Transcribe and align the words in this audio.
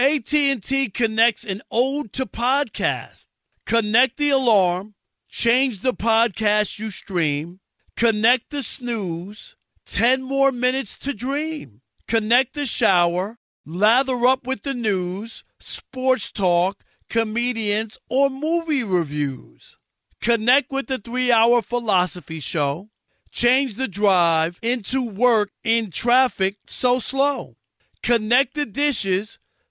AT&T 0.00 0.88
connects 0.94 1.44
an 1.44 1.60
ode 1.70 2.10
to 2.14 2.24
podcast. 2.24 3.26
Connect 3.66 4.16
the 4.16 4.30
alarm, 4.30 4.94
change 5.28 5.80
the 5.80 5.92
podcast 5.92 6.78
you 6.78 6.90
stream, 6.90 7.60
connect 7.98 8.48
the 8.48 8.62
snooze, 8.62 9.56
10 9.84 10.22
more 10.22 10.52
minutes 10.52 10.98
to 11.00 11.12
dream. 11.12 11.82
Connect 12.08 12.54
the 12.54 12.64
shower, 12.64 13.36
lather 13.66 14.26
up 14.26 14.46
with 14.46 14.62
the 14.62 14.72
news, 14.72 15.44
sports 15.58 16.32
talk, 16.32 16.82
comedians, 17.10 17.98
or 18.08 18.30
movie 18.30 18.82
reviews. 18.82 19.76
Connect 20.22 20.72
with 20.72 20.86
the 20.86 20.98
3-hour 20.98 21.60
philosophy 21.60 22.40
show. 22.40 22.88
Change 23.30 23.74
the 23.74 23.86
drive 23.86 24.58
into 24.62 25.06
work 25.06 25.50
in 25.62 25.90
traffic 25.90 26.56
so 26.66 26.98
slow. 27.00 27.56
Connect 28.02 28.54
the 28.54 28.64
dishes 28.64 29.38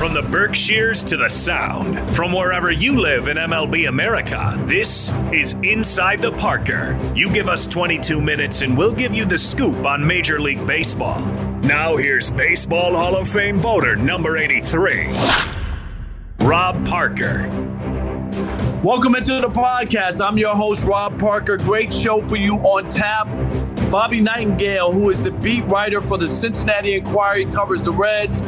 From 0.00 0.14
the 0.14 0.22
Berkshires 0.22 1.04
to 1.04 1.18
the 1.18 1.28
Sound, 1.28 2.16
from 2.16 2.32
wherever 2.32 2.70
you 2.70 2.98
live 2.98 3.28
in 3.28 3.36
MLB 3.36 3.86
America, 3.86 4.56
this 4.64 5.10
is 5.30 5.52
Inside 5.62 6.22
the 6.22 6.32
Parker. 6.32 6.98
You 7.14 7.30
give 7.30 7.50
us 7.50 7.66
22 7.66 8.22
minutes 8.22 8.62
and 8.62 8.78
we'll 8.78 8.94
give 8.94 9.14
you 9.14 9.26
the 9.26 9.36
scoop 9.36 9.84
on 9.84 10.06
Major 10.06 10.40
League 10.40 10.66
Baseball. 10.66 11.20
Now 11.64 11.98
here's 11.98 12.30
Baseball 12.30 12.96
Hall 12.96 13.14
of 13.14 13.28
Fame 13.28 13.58
voter 13.58 13.94
number 13.94 14.38
83, 14.38 15.08
Rob 16.44 16.82
Parker. 16.86 17.46
Welcome 18.82 19.16
into 19.16 19.38
the 19.38 19.50
podcast. 19.50 20.26
I'm 20.26 20.38
your 20.38 20.56
host, 20.56 20.82
Rob 20.82 21.20
Parker. 21.20 21.58
Great 21.58 21.92
show 21.92 22.26
for 22.26 22.36
you 22.36 22.54
on 22.56 22.88
tap. 22.88 23.26
Bobby 23.90 24.22
Nightengale, 24.22 24.94
who 24.94 25.10
is 25.10 25.22
the 25.22 25.30
beat 25.30 25.66
writer 25.66 26.00
for 26.00 26.16
the 26.16 26.26
Cincinnati 26.26 26.94
Enquirer, 26.94 27.52
covers 27.52 27.82
the 27.82 27.92
Reds. 27.92 28.40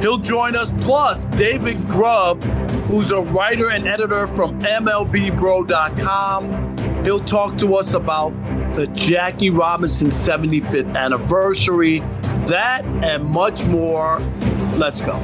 He'll 0.00 0.18
join 0.18 0.56
us. 0.56 0.72
Plus, 0.80 1.26
David 1.26 1.86
Grubb, 1.86 2.42
who's 2.88 3.12
a 3.12 3.20
writer 3.20 3.70
and 3.70 3.86
editor 3.86 4.26
from 4.26 4.60
MLBBro.com. 4.62 6.50
He'll 7.04 7.24
talk 7.24 7.56
to 7.58 7.76
us 7.76 7.94
about 7.94 8.30
the 8.74 8.86
Jackie 8.88 9.50
Robinson 9.50 10.08
75th 10.08 10.96
anniversary, 10.96 12.00
that 12.48 12.84
and 12.84 13.24
much 13.24 13.64
more. 13.66 14.20
Let's 14.76 15.00
go. 15.00 15.20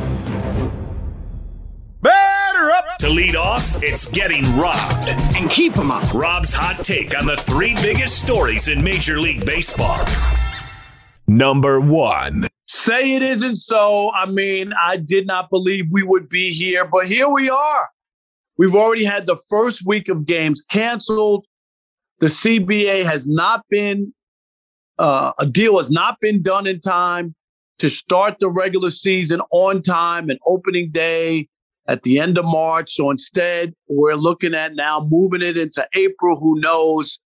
Batter 2.03 2.71
up! 2.71 2.99
To 2.99 3.09
lead 3.09 3.37
off, 3.37 3.83
it's 3.83 4.11
getting 4.11 4.45
robbed. 4.57 5.09
And 5.09 5.51
keep 5.51 5.75
them 5.75 5.91
up. 5.91 6.13
Rob's 6.15 6.53
hot 6.55 6.85
take 6.85 7.19
on 7.19 7.27
the 7.27 7.37
three 7.37 7.75
biggest 7.83 8.23
stories 8.23 8.69
in 8.69 8.83
Major 8.83 9.19
League 9.19 9.47
Baseball. 9.47 10.05
Number 11.27 11.81
one. 11.81 12.47
Say 12.67 13.15
it 13.15 13.23
isn't 13.23 13.57
so. 13.57 14.13
I 14.15 14.27
mean, 14.27 14.73
I 14.83 14.97
did 14.97 15.27
not 15.27 15.51
believe 15.51 15.87
we 15.91 16.03
would 16.03 16.29
be 16.29 16.53
here, 16.53 16.87
but 16.87 17.07
here 17.07 17.29
we 17.29 17.49
are. 17.49 17.89
We've 18.59 18.75
already 18.75 19.05
had 19.05 19.27
the 19.27 19.37
first 19.49 19.87
week 19.87 20.09
of 20.09 20.27
games 20.27 20.65
canceled. 20.69 21.47
The 22.21 22.27
CBA 22.27 23.05
has 23.05 23.27
not 23.27 23.65
been, 23.69 24.13
uh, 24.99 25.33
a 25.39 25.47
deal 25.47 25.77
has 25.77 25.91
not 25.91 26.19
been 26.21 26.43
done 26.43 26.67
in 26.67 26.81
time 26.81 27.35
to 27.79 27.89
start 27.89 28.39
the 28.41 28.51
regular 28.51 28.91
season 28.91 29.41
on 29.51 29.83
time 29.83 30.31
and 30.31 30.39
opening 30.47 30.91
day 30.91 31.49
at 31.87 32.03
the 32.03 32.19
end 32.19 32.39
of 32.39 32.47
March. 32.47 32.95
So 32.95 33.11
instead, 33.11 33.75
we're 33.89 34.15
looking 34.15 34.55
at 34.55 34.75
now 34.75 35.07
moving 35.09 35.43
it 35.43 35.57
into 35.57 35.87
April. 35.95 36.39
Who 36.41 36.59
knows? 36.59 37.21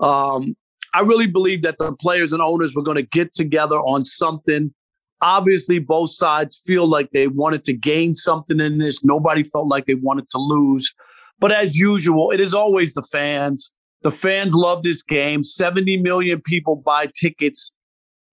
Um, 0.00 0.56
I 0.94 1.00
really 1.00 1.26
believe 1.26 1.62
that 1.62 1.76
the 1.78 1.92
players 1.92 2.32
and 2.32 2.40
owners 2.40 2.74
were 2.74 2.82
going 2.82 2.96
to 2.96 3.02
get 3.02 3.32
together 3.32 3.76
on 3.76 4.04
something. 4.04 4.72
Obviously, 5.20 5.78
both 5.78 6.10
sides 6.10 6.62
feel 6.64 6.86
like 6.86 7.10
they 7.10 7.26
wanted 7.26 7.64
to 7.64 7.72
gain 7.72 8.14
something 8.14 8.60
in 8.60 8.78
this. 8.78 9.04
Nobody 9.04 9.42
felt 9.42 9.66
like 9.66 9.86
they 9.86 9.94
wanted 9.94 10.28
to 10.30 10.38
lose. 10.38 10.94
But 11.40 11.52
as 11.52 11.76
usual, 11.76 12.30
it 12.30 12.40
is 12.40 12.54
always 12.54 12.92
the 12.94 13.02
fans. 13.02 13.72
The 14.02 14.10
fans 14.12 14.54
love 14.54 14.82
this 14.82 15.02
game. 15.02 15.42
70 15.42 15.98
million 15.98 16.40
people 16.40 16.76
buy 16.76 17.08
tickets 17.18 17.72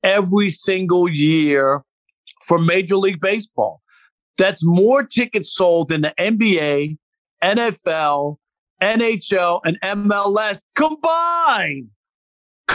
every 0.03 0.49
single 0.49 1.09
year 1.09 1.83
for 2.43 2.59
Major 2.59 2.97
League 2.97 3.19
Baseball. 3.19 3.81
That's 4.37 4.63
more 4.63 5.03
tickets 5.03 5.55
sold 5.55 5.89
than 5.89 6.01
the 6.01 6.13
NBA, 6.19 6.97
NFL, 7.43 8.37
NHL, 8.81 9.61
and 9.65 9.79
MLS 9.81 10.61
combined. 10.75 11.89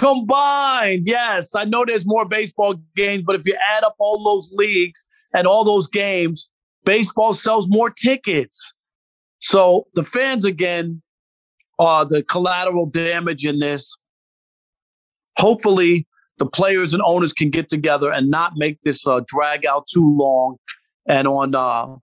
Combined, 0.01 1.07
yes. 1.07 1.55
I 1.55 1.67
know 1.67 1.85
there's 1.85 2.07
more 2.07 2.27
baseball 2.27 2.77
games, 2.97 3.23
but 3.27 3.37
if 3.37 3.45
you 3.45 3.55
add 3.71 3.85
up 3.85 3.97
all 3.99 4.25
those 4.25 4.51
leagues 4.51 5.05
and 5.35 5.47
all 5.47 5.63
those 5.63 5.89
games, 5.89 6.49
baseball 6.87 7.35
sells 7.35 7.69
more 7.69 7.91
tickets. 7.91 8.73
So 9.41 9.89
the 9.93 10.03
fans, 10.03 10.47
again, 10.47 11.03
are 11.79 12.07
the 12.07 12.23
collateral 12.23 12.87
damage 12.87 13.45
in 13.45 13.59
this. 13.59 13.95
Hopefully, 15.37 16.07
the 16.39 16.47
players 16.47 16.95
and 16.95 17.03
owners 17.05 17.35
can 17.35 17.51
get 17.51 17.69
together 17.69 18.11
and 18.11 18.31
not 18.31 18.55
make 18.57 18.81
this 18.81 19.07
uh, 19.07 19.21
drag 19.27 19.67
out 19.67 19.87
too 19.87 20.17
long. 20.19 20.57
And 21.07 21.29
on 21.29 21.55
uh, 21.55 21.97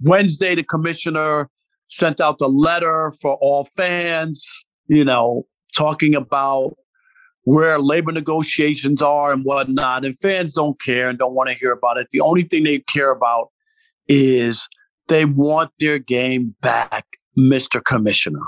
Wednesday, 0.00 0.54
the 0.54 0.62
commissioner 0.62 1.50
sent 1.88 2.18
out 2.18 2.40
a 2.40 2.46
letter 2.46 3.12
for 3.20 3.36
all 3.42 3.68
fans, 3.76 4.64
you 4.86 5.04
know, 5.04 5.46
talking 5.76 6.14
about 6.14 6.78
where 7.46 7.78
labor 7.78 8.10
negotiations 8.10 9.00
are 9.00 9.32
and 9.32 9.44
whatnot. 9.44 10.04
And 10.04 10.18
fans 10.18 10.52
don't 10.52 10.80
care 10.80 11.08
and 11.08 11.16
don't 11.16 11.32
want 11.32 11.48
to 11.48 11.54
hear 11.54 11.70
about 11.70 11.96
it. 11.96 12.08
The 12.10 12.20
only 12.20 12.42
thing 12.42 12.64
they 12.64 12.80
care 12.80 13.12
about 13.12 13.50
is 14.08 14.68
they 15.06 15.24
want 15.24 15.70
their 15.78 16.00
game 16.00 16.56
back, 16.60 17.06
Mr. 17.38 17.82
Commissioner. 17.82 18.42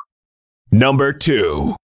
Number 0.72 1.12
two. 1.12 1.76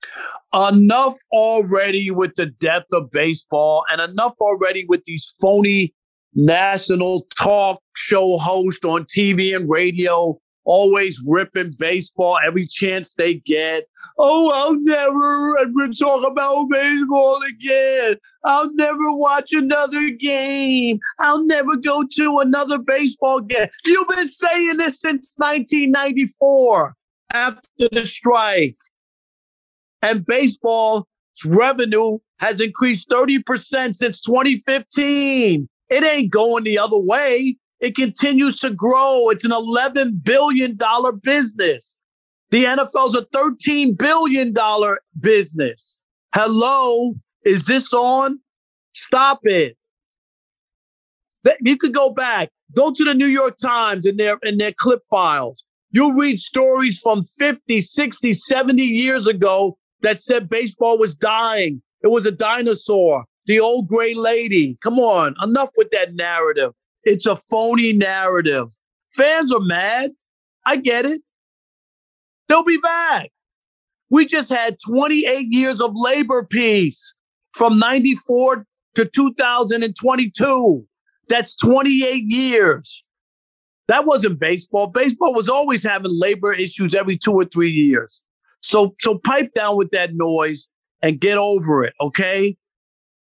Enough 0.53 1.15
already 1.33 2.11
with 2.11 2.35
the 2.35 2.47
death 2.47 2.87
of 2.93 3.13
baseball 3.13 3.85
and 3.93 4.01
enough 4.01 4.35
already 4.41 4.85
with 4.89 5.05
these 5.05 5.33
phony 5.41 5.95
national 6.35 7.29
talk 7.41 7.81
show 7.95 8.39
hosts 8.39 8.85
on 8.85 9.05
TV 9.05 9.55
and 9.55 9.71
radio 9.71 10.37
always 10.65 11.23
ripping 11.27 11.73
baseball 11.79 12.39
every 12.45 12.67
chance 12.67 13.15
they 13.15 13.35
get. 13.35 13.85
Oh, 14.19 14.51
I'll 14.55 14.81
never 14.81 15.59
ever 15.59 15.93
talk 15.95 16.27
about 16.27 16.69
baseball 16.71 17.41
again. 17.49 18.17
I'll 18.45 18.73
never 18.75 19.13
watch 19.13 19.53
another 19.53 20.11
game. 20.11 20.99
I'll 21.21 21.45
never 21.47 21.77
go 21.77 22.05
to 22.17 22.39
another 22.39 22.79
baseball 22.79 23.41
game. 23.41 23.69
You've 23.84 24.09
been 24.09 24.28
saying 24.28 24.77
this 24.78 25.01
since 25.01 25.33
1994 25.37 26.95
after 27.33 27.89
the 27.91 28.07
strike. 28.07 28.77
And 30.03 30.25
baseball's 30.27 31.05
revenue 31.47 32.19
has 32.39 32.60
increased 32.60 33.09
30% 33.09 33.95
since 33.95 34.21
2015. 34.21 35.69
It 35.91 36.05
ain't 36.05 36.31
going 36.31 36.65
the 36.65 36.78
other 36.78 36.99
way. 36.99 37.57
It 37.84 37.97
continues 37.97 38.57
to 38.60 38.71
grow. 38.71 39.28
It's 39.28 39.45
an 39.45 39.51
$11 39.51 40.25
billion 40.25 40.78
business. 41.22 41.98
The 42.51 42.65
NFL's 42.65 43.15
a 43.15 43.27
$13 43.27 43.98
billion 43.98 44.54
business. 45.21 45.98
Hello, 46.34 47.13
is 47.45 47.66
this 47.66 47.92
on? 47.92 48.41
Stop 48.95 49.41
it. 49.42 49.77
You 51.60 51.77
could 51.77 51.92
go 51.92 52.09
back, 52.09 52.48
go 52.75 52.91
to 52.91 53.04
the 53.04 53.13
New 53.13 53.27
York 53.27 53.59
Times 53.59 54.07
in 54.07 54.16
their 54.16 54.39
in 54.45 54.57
their 54.57 54.72
clip 54.72 55.03
files. 55.10 55.63
You'll 55.91 56.15
read 56.15 56.41
stories 56.41 56.98
from 56.98 57.22
50, 57.22 57.83
60, 57.83 58.33
70 58.33 58.83
years 58.83 59.27
ago 59.27 59.77
that 60.01 60.21
said 60.21 60.48
baseball 60.48 60.98
was 60.98 61.15
dying. 61.15 61.83
It 62.03 62.09
was 62.09 62.25
a 62.25 62.33
dinosaur, 62.33 63.27
the 63.45 63.60
old 63.60 63.89
gray 63.89 64.15
lady. 64.15 64.78
Come 64.81 64.98
on, 64.98 65.34
enough 65.42 65.69
with 65.77 65.91
that 65.91 66.15
narrative. 66.15 66.72
It's 67.04 67.27
a 67.27 67.36
phony 67.36 67.92
narrative. 67.92 68.68
Fans 69.12 69.53
are 69.53 69.60
mad. 69.60 70.10
I 70.66 70.77
get 70.77 71.06
it. 71.06 71.21
They'll 72.48 72.65
be 72.65 72.78
back. 72.78 73.30
We 74.10 74.27
just 74.27 74.48
had 74.48 74.77
28 74.86 75.47
years 75.51 75.80
of 75.80 75.92
labor 75.95 76.45
peace 76.45 77.15
from 77.53 77.78
94 77.78 78.66
to 78.95 79.04
2022. 79.04 80.86
That's 81.28 81.56
28 81.56 82.24
years. 82.27 83.04
That 83.89 84.07
wasn't 84.07 84.39
baseball. 84.39 84.86
Baseball 84.86 85.34
was 85.34 85.48
always 85.48 85.83
having 85.83 86.10
labor 86.12 86.53
issues 86.53 86.95
every 86.95 87.16
two 87.16 87.33
or 87.33 87.45
three 87.45 87.71
years. 87.71 88.22
So, 88.60 88.95
so 89.00 89.18
pipe 89.18 89.53
down 89.53 89.77
with 89.77 89.91
that 89.91 90.15
noise 90.15 90.68
and 91.03 91.21
get 91.21 91.36
over 91.36 91.84
it, 91.84 91.92
okay? 92.00 92.57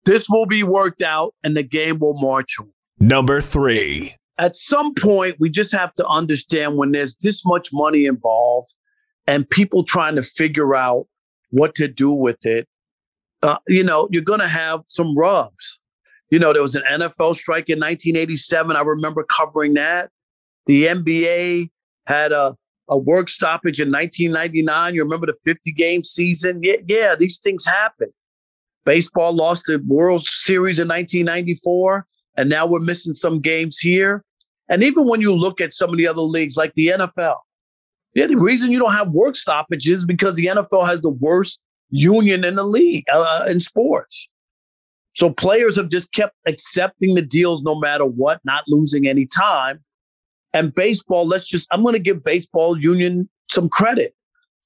This 0.07 0.29
will 0.31 0.47
be 0.47 0.63
worked 0.63 1.03
out 1.03 1.35
and 1.43 1.57
the 1.57 1.63
game 1.63 1.99
will 1.99 2.19
march 2.19 2.55
on. 2.59 2.71
Number 2.99 3.41
three. 3.41 4.15
At 4.39 4.57
some 4.57 4.95
point, 4.95 5.37
we 5.39 5.49
just 5.51 5.73
have 5.73 5.95
to 5.95 6.07
understand 6.07 6.77
when 6.77 6.93
there's 6.93 7.17
this 7.17 7.45
much 7.45 7.69
money 7.73 8.07
involved 8.07 8.75
and 9.27 9.49
people 9.49 9.83
trying 9.83 10.15
to 10.17 10.23
figure 10.23 10.75
out 10.75 11.07
what 11.51 11.75
to 11.77 11.89
do 11.89 12.11
with 12.11 12.45
it, 12.45 12.69
uh, 13.43 13.59
you 13.69 13.85
know, 13.85 14.09
you're 14.11 14.23
going 14.23 14.41
to 14.41 14.49
have 14.49 14.81
some 14.89 15.17
rubs. 15.17 15.79
You 16.31 16.39
know, 16.39 16.53
there 16.53 16.63
was 16.63 16.75
an 16.75 16.83
NFL 16.91 17.37
strike 17.37 17.69
in 17.69 17.79
1987. 17.79 18.77
I 18.77 18.83
remember 18.83 19.25
covering 19.25 19.75
that. 19.75 20.11
The 20.67 20.87
NBA 20.87 21.71
had 22.07 22.33
a, 22.33 22.57
a 22.89 22.99
work 22.99 23.29
stoppage 23.29 23.81
in 23.81 23.91
1999. 23.91 24.95
You 24.95 25.03
remember 25.03 25.27
the 25.27 25.37
50 25.45 25.73
game 25.73 26.03
season? 26.03 26.61
Yeah, 26.63 26.77
yeah, 26.87 27.15
these 27.17 27.39
things 27.39 27.65
happen. 27.65 28.09
Baseball 28.85 29.33
lost 29.33 29.65
the 29.67 29.83
World 29.87 30.27
Series 30.27 30.79
in 30.79 30.89
1994, 30.89 32.07
and 32.37 32.49
now 32.49 32.67
we're 32.67 32.81
missing 32.81 33.15
some 33.15 33.41
games 33.41 33.79
here. 33.79 34.25
And 34.69 34.83
even 34.83 35.07
when 35.07 35.21
you 35.21 35.35
look 35.35 35.61
at 35.61 35.73
some 35.73 35.91
of 35.91 35.97
the 35.97 36.09
other 36.09 36.23
leagues, 36.23 36.57
like 36.57 36.75
the 36.75 36.89
NFL, 36.89 37.37
yeah, 38.15 38.27
the 38.27 38.39
reason 38.39 38.73
you 38.73 38.79
don't 38.79 38.95
have 38.95 39.11
work 39.11 39.37
stoppages 39.37 39.99
is 40.01 40.05
because 40.05 40.35
the 40.35 40.47
NFL 40.47 40.87
has 40.87 41.01
the 41.03 41.11
worst 41.11 41.61
union 41.91 42.45
in 42.45 42.57
the 42.57 42.65
league 42.65 43.05
uh, 43.13 43.47
in 43.49 43.61
sports. 43.61 44.29
So 45.15 45.31
players 45.31 45.77
have 45.77 45.89
just 45.89 46.13
kept 46.13 46.35
accepting 46.47 47.15
the 47.15 47.23
deals 47.23 47.63
no 47.63 47.75
matter 47.75 48.05
what, 48.05 48.41
not 48.45 48.65
losing 48.69 49.07
any 49.07 49.27
time. 49.27 49.83
And 50.53 50.75
baseball, 50.75 51.27
let's 51.27 51.47
just, 51.47 51.67
I'm 51.71 51.83
going 51.83 51.95
to 51.95 52.01
give 52.01 52.25
baseball 52.25 52.79
union 52.79 53.29
some 53.51 53.69
credit. 53.69 54.15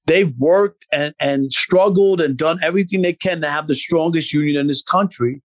They've 0.07 0.33
worked 0.37 0.85
and, 0.91 1.13
and 1.19 1.51
struggled 1.51 2.21
and 2.21 2.35
done 2.35 2.59
everything 2.63 3.01
they 3.01 3.13
can 3.13 3.41
to 3.41 3.49
have 3.49 3.67
the 3.67 3.75
strongest 3.75 4.33
union 4.33 4.57
in 4.57 4.67
this 4.67 4.81
country. 4.81 5.41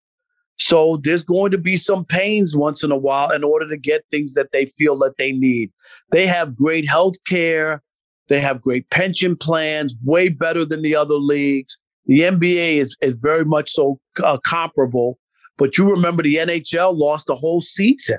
So 0.59 0.99
there's 1.03 1.23
going 1.23 1.51
to 1.51 1.59
be 1.59 1.77
some 1.77 2.05
pains 2.05 2.57
once 2.57 2.83
in 2.83 2.91
a 2.91 2.97
while 2.97 3.31
in 3.31 3.45
order 3.45 3.69
to 3.69 3.77
get 3.77 4.05
things 4.11 4.35
that 4.35 4.53
they 4.53 4.67
feel 4.67 4.99
that 4.99 5.17
they 5.19 5.33
need. 5.33 5.71
They 6.13 6.27
have 6.27 6.57
great 6.57 6.89
health 6.89 7.17
care. 7.27 7.83
They 8.29 8.41
have 8.41 8.63
great 8.63 8.89
pension 8.91 9.37
plans, 9.37 9.95
way 10.05 10.29
better 10.29 10.65
than 10.65 10.83
the 10.83 10.97
other 10.97 11.15
leagues. 11.15 11.79
The 12.07 12.21
NBA 12.21 12.77
is, 12.77 12.97
is 13.01 13.21
very 13.23 13.45
much 13.45 13.71
so 13.71 14.01
uh, 14.23 14.39
comparable. 14.39 15.19
But 15.59 15.79
you 15.79 15.89
remember 15.89 16.23
the 16.23 16.37
NHL 16.37 16.97
lost 16.97 17.27
the 17.27 17.35
whole 17.35 17.61
season 17.61 18.19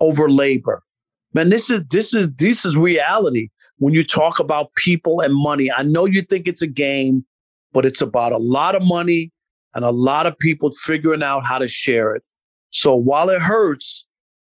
over 0.00 0.28
labor. 0.28 0.82
Man, 1.32 1.48
this 1.48 1.68
is 1.68 1.82
this 1.90 2.14
is 2.14 2.32
this 2.36 2.64
is 2.64 2.76
reality 2.76 3.48
when 3.78 3.92
you 3.92 4.04
talk 4.04 4.38
about 4.38 4.74
people 4.76 5.20
and 5.20 5.34
money. 5.34 5.70
I 5.70 5.82
know 5.82 6.06
you 6.06 6.22
think 6.22 6.46
it's 6.46 6.62
a 6.62 6.66
game, 6.66 7.24
but 7.72 7.84
it's 7.84 8.00
about 8.00 8.32
a 8.32 8.38
lot 8.38 8.76
of 8.76 8.82
money 8.84 9.32
and 9.74 9.84
a 9.84 9.90
lot 9.90 10.26
of 10.26 10.38
people 10.38 10.70
figuring 10.70 11.22
out 11.22 11.44
how 11.44 11.58
to 11.58 11.68
share 11.68 12.14
it. 12.14 12.22
So 12.70 12.94
while 12.94 13.30
it 13.30 13.40
hurts, 13.40 14.06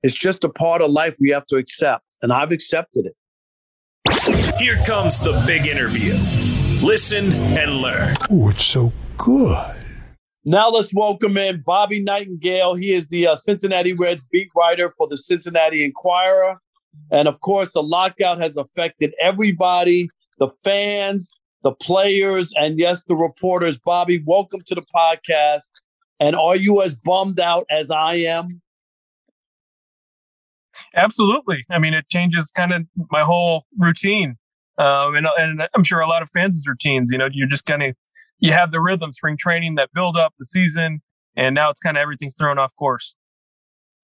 it's 0.03 0.15
just 0.15 0.45
a 0.45 0.49
part 0.49 0.83
of 0.83 0.91
life 0.91 1.17
we 1.21 1.31
have 1.31 1.47
to 1.47 1.57
accept. 1.57 2.05
And 2.23 2.33
I've 2.33 2.53
accepted 2.53 3.07
it. 3.07 4.59
Here 4.59 4.77
comes 4.85 5.21
the 5.21 5.43
big 5.47 5.67
interview. 5.67 6.15
Listen 6.85 7.33
and 7.33 7.73
learn. 7.77 8.15
Oh, 8.31 8.51
it's 8.51 8.65
so 8.65 8.93
good. 9.19 9.77
Now 10.45 10.71
let's 10.71 10.95
welcome 10.95 11.37
in 11.37 11.63
Bobby 11.67 12.03
Nightengale. 12.03 12.79
He 12.79 12.93
is 12.93 13.07
the 13.09 13.27
uh, 13.27 13.37
Cincinnati 13.37 13.93
Reds 13.93 14.25
beat 14.33 14.49
writer 14.57 14.91
for 14.97 15.07
the 15.07 15.17
Cincinnati 15.17 15.85
Enquirer. 15.85 16.59
And 17.13 17.29
of 17.29 17.41
course, 17.41 17.71
the 17.73 17.83
lockout 17.83 18.39
has 18.39 18.57
affected 18.57 19.15
everybody 19.23 20.09
the 20.39 20.49
fans, 20.49 21.31
the 21.63 21.73
players, 21.73 22.53
and 22.57 22.79
yes, 22.79 23.05
the 23.05 23.17
reporters. 23.17 23.79
Bobby, 23.79 24.23
welcome 24.25 24.61
to 24.67 24.75
the 24.75 24.85
podcast. 24.95 25.71
And 26.19 26.37
are 26.37 26.57
you 26.57 26.83
as 26.83 26.95
bummed 26.95 27.41
out 27.41 27.67
as 27.71 27.91
I 27.91 28.15
am? 28.15 28.61
Absolutely. 30.95 31.65
I 31.71 31.79
mean, 31.79 31.95
it 31.95 32.09
changes 32.09 32.51
kind 32.51 32.73
of 32.73 32.87
my 33.11 33.23
whole 33.23 33.65
routine. 33.79 34.37
Um, 34.79 35.15
and, 35.15 35.27
and 35.39 35.63
I'm 35.75 35.85
sure 35.85 36.01
a 36.01 36.09
lot 36.09 36.23
of 36.23 36.31
fans' 36.31 36.65
routines, 36.67 37.11
you 37.11 37.19
know, 37.19 37.29
you're 37.31 37.49
just 37.49 37.67
kind 37.67 37.83
of, 37.83 37.95
you 38.39 38.53
have 38.53 38.73
the 38.73 38.81
rhythm, 38.81 39.13
spring 39.13 39.37
training 39.39 39.75
that 39.75 39.91
build 39.93 40.17
up 40.17 40.33
the 40.39 40.47
season, 40.47 41.03
and 41.37 41.55
now 41.55 41.69
it's 41.69 41.81
kind 41.81 41.97
of 41.97 42.01
everything's 42.01 42.35
thrown 42.35 42.59
off 42.59 42.75
course. 42.77 43.15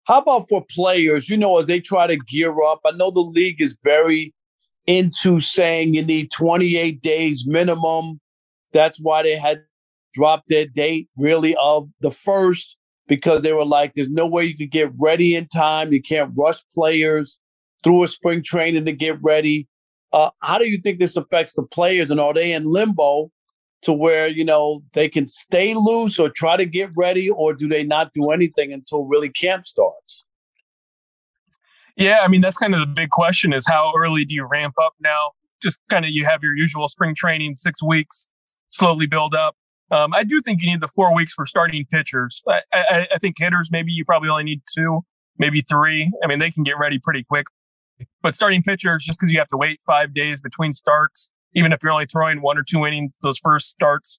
How 0.04 0.18
about 0.18 0.48
for 0.48 0.64
players, 0.70 1.30
you 1.30 1.36
know, 1.36 1.58
as 1.58 1.66
they 1.66 1.80
try 1.80 2.06
to 2.06 2.16
gear 2.16 2.54
up? 2.62 2.80
I 2.84 2.90
know 2.92 3.10
the 3.10 3.20
league 3.20 3.60
is 3.60 3.78
very 3.82 4.34
into 4.86 5.40
saying 5.40 5.94
you 5.94 6.04
need 6.04 6.30
28 6.30 7.02
days 7.02 7.44
minimum. 7.46 8.20
That's 8.72 8.98
why 9.00 9.22
they 9.22 9.36
had 9.36 9.62
dropped 10.14 10.48
their 10.48 10.66
date 10.66 11.08
really 11.16 11.56
of 11.60 11.88
the 12.00 12.10
first 12.10 12.76
because 13.08 13.42
they 13.42 13.52
were 13.52 13.64
like, 13.64 13.94
there's 13.94 14.08
no 14.08 14.26
way 14.26 14.44
you 14.44 14.56
could 14.56 14.70
get 14.70 14.90
ready 14.98 15.34
in 15.34 15.46
time. 15.48 15.92
You 15.92 16.02
can't 16.02 16.32
rush 16.36 16.62
players 16.74 17.38
through 17.84 18.02
a 18.02 18.08
spring 18.08 18.42
training 18.42 18.84
to 18.86 18.92
get 18.92 19.18
ready. 19.22 19.68
Uh, 20.12 20.30
how 20.42 20.58
do 20.58 20.66
you 20.66 20.78
think 20.78 20.98
this 20.98 21.16
affects 21.16 21.54
the 21.54 21.62
players? 21.62 22.10
And 22.10 22.20
are 22.20 22.34
they 22.34 22.52
in 22.52 22.64
limbo 22.64 23.30
to 23.82 23.92
where, 23.92 24.26
you 24.26 24.44
know, 24.44 24.82
they 24.92 25.08
can 25.08 25.26
stay 25.26 25.74
loose 25.74 26.18
or 26.18 26.30
try 26.30 26.56
to 26.56 26.66
get 26.66 26.90
ready, 26.96 27.30
or 27.30 27.54
do 27.54 27.68
they 27.68 27.84
not 27.84 28.12
do 28.12 28.30
anything 28.30 28.72
until 28.72 29.04
really 29.04 29.28
camp 29.28 29.66
starts? 29.66 30.25
Yeah, 31.96 32.18
I 32.22 32.28
mean, 32.28 32.42
that's 32.42 32.58
kind 32.58 32.74
of 32.74 32.80
the 32.80 32.86
big 32.86 33.10
question 33.10 33.52
is 33.52 33.66
how 33.66 33.92
early 33.96 34.24
do 34.24 34.34
you 34.34 34.44
ramp 34.44 34.74
up 34.82 34.92
now? 35.00 35.30
Just 35.62 35.80
kind 35.88 36.04
of 36.04 36.10
you 36.10 36.26
have 36.26 36.42
your 36.42 36.54
usual 36.54 36.88
spring 36.88 37.14
training, 37.14 37.56
six 37.56 37.82
weeks, 37.82 38.30
slowly 38.68 39.06
build 39.06 39.34
up. 39.34 39.56
Um, 39.90 40.12
I 40.12 40.24
do 40.24 40.40
think 40.40 40.60
you 40.60 40.70
need 40.70 40.80
the 40.80 40.88
four 40.88 41.14
weeks 41.14 41.32
for 41.32 41.46
starting 41.46 41.86
pitchers. 41.90 42.42
I, 42.48 42.60
I, 42.72 43.06
I, 43.14 43.18
think 43.18 43.36
hitters, 43.38 43.70
maybe 43.70 43.92
you 43.92 44.04
probably 44.04 44.28
only 44.28 44.42
need 44.42 44.62
two, 44.74 45.02
maybe 45.38 45.62
three. 45.62 46.10
I 46.22 46.26
mean, 46.26 46.40
they 46.40 46.50
can 46.50 46.64
get 46.64 46.76
ready 46.76 46.98
pretty 47.02 47.22
quick. 47.22 47.46
But 48.20 48.34
starting 48.34 48.62
pitchers, 48.62 49.04
just 49.04 49.18
because 49.18 49.32
you 49.32 49.38
have 49.38 49.48
to 49.48 49.56
wait 49.56 49.80
five 49.86 50.12
days 50.12 50.40
between 50.40 50.72
starts, 50.72 51.30
even 51.54 51.72
if 51.72 51.78
you're 51.82 51.92
only 51.92 52.06
throwing 52.06 52.42
one 52.42 52.58
or 52.58 52.64
two 52.68 52.84
innings, 52.84 53.16
those 53.22 53.38
first 53.38 53.68
starts 53.68 54.18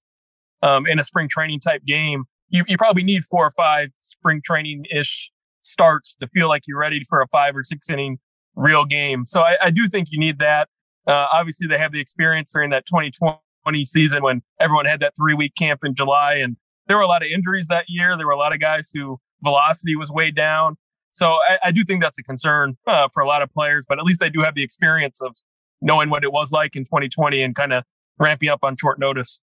um, 0.63 0.87
in 0.87 0.99
a 0.99 1.03
spring 1.03 1.27
training 1.29 1.59
type 1.59 1.83
game, 1.85 2.23
you, 2.49 2.63
you 2.67 2.77
probably 2.77 3.03
need 3.03 3.23
four 3.23 3.45
or 3.45 3.51
five 3.51 3.89
spring 3.99 4.41
training 4.43 4.85
ish 4.89 5.31
starts 5.67 6.15
to 6.15 6.27
feel 6.27 6.47
like 6.47 6.63
you're 6.67 6.79
ready 6.79 7.03
for 7.07 7.21
a 7.21 7.27
five 7.27 7.55
or 7.55 7.63
six 7.63 7.89
inning 7.89 8.19
real 8.55 8.85
game. 8.85 9.25
So 9.25 9.41
I, 9.41 9.57
I 9.63 9.69
do 9.69 9.87
think 9.87 10.07
you 10.11 10.19
need 10.19 10.39
that. 10.39 10.69
Uh, 11.05 11.27
obviously, 11.31 11.67
they 11.67 11.77
have 11.77 11.91
the 11.91 11.99
experience 11.99 12.51
during 12.51 12.69
that 12.71 12.85
2020 12.85 13.85
season 13.85 14.23
when 14.23 14.41
everyone 14.59 14.85
had 14.85 14.99
that 15.01 15.13
three 15.17 15.33
week 15.33 15.53
camp 15.57 15.81
in 15.83 15.93
July. 15.93 16.35
And 16.35 16.57
there 16.87 16.97
were 16.97 17.03
a 17.03 17.07
lot 17.07 17.21
of 17.21 17.29
injuries 17.29 17.67
that 17.67 17.85
year. 17.87 18.15
There 18.17 18.25
were 18.25 18.33
a 18.33 18.37
lot 18.37 18.53
of 18.53 18.59
guys 18.59 18.91
who 18.93 19.19
velocity 19.43 19.95
was 19.95 20.09
way 20.11 20.31
down. 20.31 20.77
So 21.11 21.37
I, 21.49 21.59
I 21.65 21.71
do 21.71 21.83
think 21.83 22.01
that's 22.01 22.17
a 22.17 22.23
concern 22.23 22.77
uh, 22.87 23.07
for 23.13 23.21
a 23.21 23.27
lot 23.27 23.41
of 23.41 23.51
players, 23.51 23.85
but 23.87 23.99
at 23.99 24.05
least 24.05 24.19
they 24.19 24.29
do 24.29 24.41
have 24.41 24.55
the 24.55 24.63
experience 24.63 25.21
of 25.21 25.35
knowing 25.81 26.09
what 26.09 26.23
it 26.23 26.31
was 26.31 26.51
like 26.51 26.75
in 26.75 26.83
2020 26.83 27.41
and 27.41 27.55
kind 27.55 27.73
of 27.73 27.83
ramping 28.19 28.49
up 28.49 28.59
on 28.63 28.75
short 28.77 28.99
notice. 28.99 29.41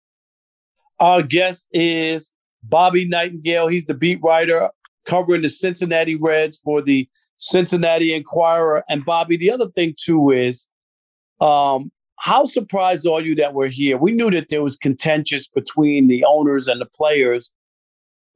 Our 1.01 1.23
guest 1.23 1.69
is 1.73 2.33
Bobby 2.63 3.09
Nightengale. 3.09 3.71
He's 3.71 3.85
the 3.85 3.95
beat 3.95 4.21
writer 4.23 4.71
covering 5.05 5.43
the 5.43 5.49
Cincinnati 5.49 6.17
Reds 6.17 6.59
for 6.59 6.83
the 6.83 7.09
Cincinnati 7.37 8.15
Enquirer. 8.15 8.85
And 8.89 9.05
Bobby, 9.05 9.37
the 9.37 9.51
other 9.51 9.69
thing 9.69 9.95
too 9.99 10.31
is 10.31 10.69
um, 11.41 11.91
how 12.19 12.47
surprised 12.47 13.07
are 13.07 13.21
you 13.21 13.35
that 13.37 13.55
we're 13.55 13.69
here? 13.69 13.99
We 13.99 14.13
knew 14.13 14.31
that 14.31 14.49
there 14.49 14.63
was 14.63 14.77
contentious 14.77 15.49
between 15.49 16.09
the 16.09 16.25
owners 16.25 16.69
and 16.69 16.81
the 16.81 16.87
players, 16.87 17.51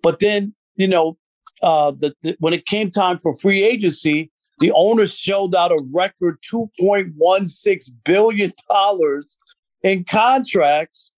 but 0.02 0.18
then 0.18 0.54
you 0.78 0.86
know, 0.86 1.18
uh, 1.60 1.90
the, 1.90 2.14
the, 2.22 2.36
when 2.38 2.54
it 2.54 2.64
came 2.64 2.88
time 2.88 3.18
for 3.18 3.34
free 3.34 3.64
agency, 3.64 4.30
the 4.60 4.70
owners 4.76 5.18
shelled 5.18 5.56
out 5.56 5.72
a 5.72 5.82
record 5.92 6.38
two 6.48 6.70
point 6.78 7.12
one 7.16 7.48
six 7.48 7.88
billion 7.88 8.52
dollars 8.70 9.36
in 9.82 10.04
contracts. 10.04 11.10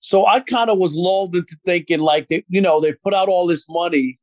So 0.00 0.24
I 0.24 0.38
kind 0.38 0.70
of 0.70 0.78
was 0.78 0.94
lulled 0.94 1.34
into 1.34 1.56
thinking, 1.64 1.98
like, 1.98 2.28
they, 2.28 2.44
you 2.48 2.60
know, 2.60 2.80
they 2.80 2.92
put 2.92 3.12
out 3.12 3.28
all 3.28 3.48
this 3.48 3.68
money. 3.68 4.20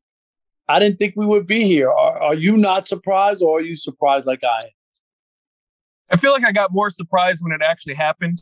I 0.67 0.79
didn't 0.79 0.97
think 0.97 1.13
we 1.15 1.25
would 1.25 1.45
be 1.45 1.63
here. 1.63 1.89
Are, 1.89 2.19
are 2.19 2.35
you 2.35 2.57
not 2.57 2.87
surprised, 2.87 3.41
or 3.41 3.59
are 3.59 3.61
you 3.61 3.75
surprised 3.75 4.25
like 4.25 4.43
I 4.43 4.59
am? 4.59 4.69
I 6.11 6.17
feel 6.17 6.31
like 6.31 6.45
I 6.45 6.51
got 6.51 6.73
more 6.73 6.89
surprised 6.89 7.43
when 7.43 7.51
it 7.51 7.61
actually 7.63 7.95
happened. 7.95 8.39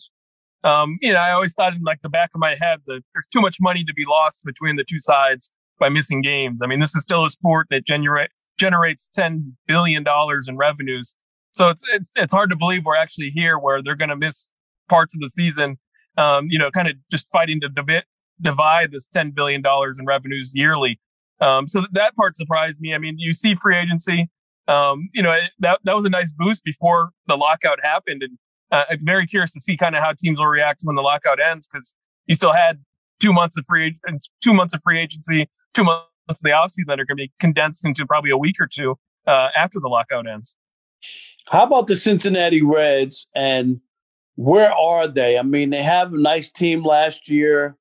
Um, 0.63 0.97
you 1.01 1.11
know, 1.13 1.19
I 1.19 1.31
always 1.31 1.53
thought 1.53 1.73
in 1.73 1.81
like 1.83 2.01
the 2.01 2.09
back 2.09 2.31
of 2.33 2.39
my 2.39 2.55
head 2.59 2.79
that 2.87 3.03
there's 3.13 3.27
too 3.31 3.41
much 3.41 3.57
money 3.59 3.83
to 3.83 3.93
be 3.93 4.05
lost 4.05 4.43
between 4.45 4.77
the 4.77 4.83
two 4.83 4.99
sides 4.99 5.51
by 5.79 5.89
missing 5.89 6.21
games. 6.21 6.61
I 6.63 6.67
mean, 6.67 6.79
this 6.79 6.95
is 6.95 7.03
still 7.03 7.25
a 7.25 7.29
sport 7.29 7.67
that 7.69 7.85
generate 7.85 8.29
generates 8.57 9.09
ten 9.09 9.57
billion 9.67 10.03
dollars 10.03 10.47
in 10.47 10.57
revenues. 10.57 11.15
So 11.51 11.69
it's 11.69 11.83
it's 11.91 12.11
it's 12.15 12.33
hard 12.33 12.49
to 12.49 12.55
believe 12.55 12.85
we're 12.85 12.95
actually 12.95 13.29
here 13.29 13.57
where 13.57 13.81
they're 13.81 13.95
going 13.95 14.09
to 14.09 14.15
miss 14.15 14.53
parts 14.89 15.13
of 15.15 15.21
the 15.21 15.29
season. 15.29 15.77
Um, 16.17 16.47
you 16.49 16.59
know, 16.59 16.71
kind 16.71 16.87
of 16.87 16.95
just 17.11 17.27
fighting 17.31 17.59
to 17.61 17.69
divi- 17.69 18.03
divide 18.39 18.91
this 18.91 19.07
ten 19.07 19.31
billion 19.31 19.61
dollars 19.61 19.97
in 19.99 20.05
revenues 20.05 20.53
yearly. 20.55 20.99
Um, 21.41 21.67
so 21.67 21.85
that 21.91 22.15
part 22.15 22.35
surprised 22.35 22.81
me. 22.81 22.93
I 22.93 22.97
mean, 22.97 23.15
you 23.17 23.33
see 23.33 23.55
free 23.55 23.77
agency. 23.77 24.29
Um, 24.67 25.09
you 25.13 25.21
know, 25.21 25.37
that 25.59 25.79
that 25.83 25.95
was 25.95 26.05
a 26.05 26.09
nice 26.09 26.31
boost 26.31 26.63
before 26.63 27.09
the 27.27 27.35
lockout 27.35 27.79
happened, 27.83 28.23
and 28.23 28.37
uh, 28.71 28.85
I'm 28.89 29.05
very 29.05 29.25
curious 29.25 29.53
to 29.53 29.59
see 29.59 29.75
kind 29.75 29.95
of 29.95 30.01
how 30.01 30.13
teams 30.17 30.39
will 30.39 30.47
react 30.47 30.81
when 30.83 30.95
the 30.95 31.01
lockout 31.01 31.39
ends 31.39 31.67
because 31.67 31.95
you 32.27 32.33
still 32.33 32.53
had 32.53 32.79
two 33.19 33.33
months 33.33 33.57
of 33.57 33.65
free 33.67 33.95
and 34.05 34.19
two 34.43 34.53
months 34.53 34.73
of 34.73 34.81
free 34.83 34.99
agency, 34.99 35.49
two 35.73 35.83
months 35.83 36.07
of 36.29 36.37
the 36.41 36.49
offseason 36.49 36.87
that 36.87 36.99
are 36.99 37.05
going 37.05 37.17
to 37.17 37.23
be 37.23 37.31
condensed 37.39 37.85
into 37.85 38.05
probably 38.05 38.31
a 38.31 38.37
week 38.37 38.55
or 38.59 38.67
two 38.67 38.95
uh, 39.27 39.49
after 39.55 39.79
the 39.79 39.87
lockout 39.87 40.27
ends. 40.27 40.55
How 41.49 41.63
about 41.63 41.87
the 41.87 41.95
Cincinnati 41.95 42.61
Reds 42.61 43.27
and 43.35 43.81
where 44.35 44.71
are 44.71 45.07
they? 45.07 45.37
I 45.37 45.43
mean, 45.43 45.69
they 45.69 45.83
have 45.83 46.13
a 46.13 46.17
nice 46.19 46.51
team 46.51 46.83
last 46.83 47.29
year. 47.29 47.77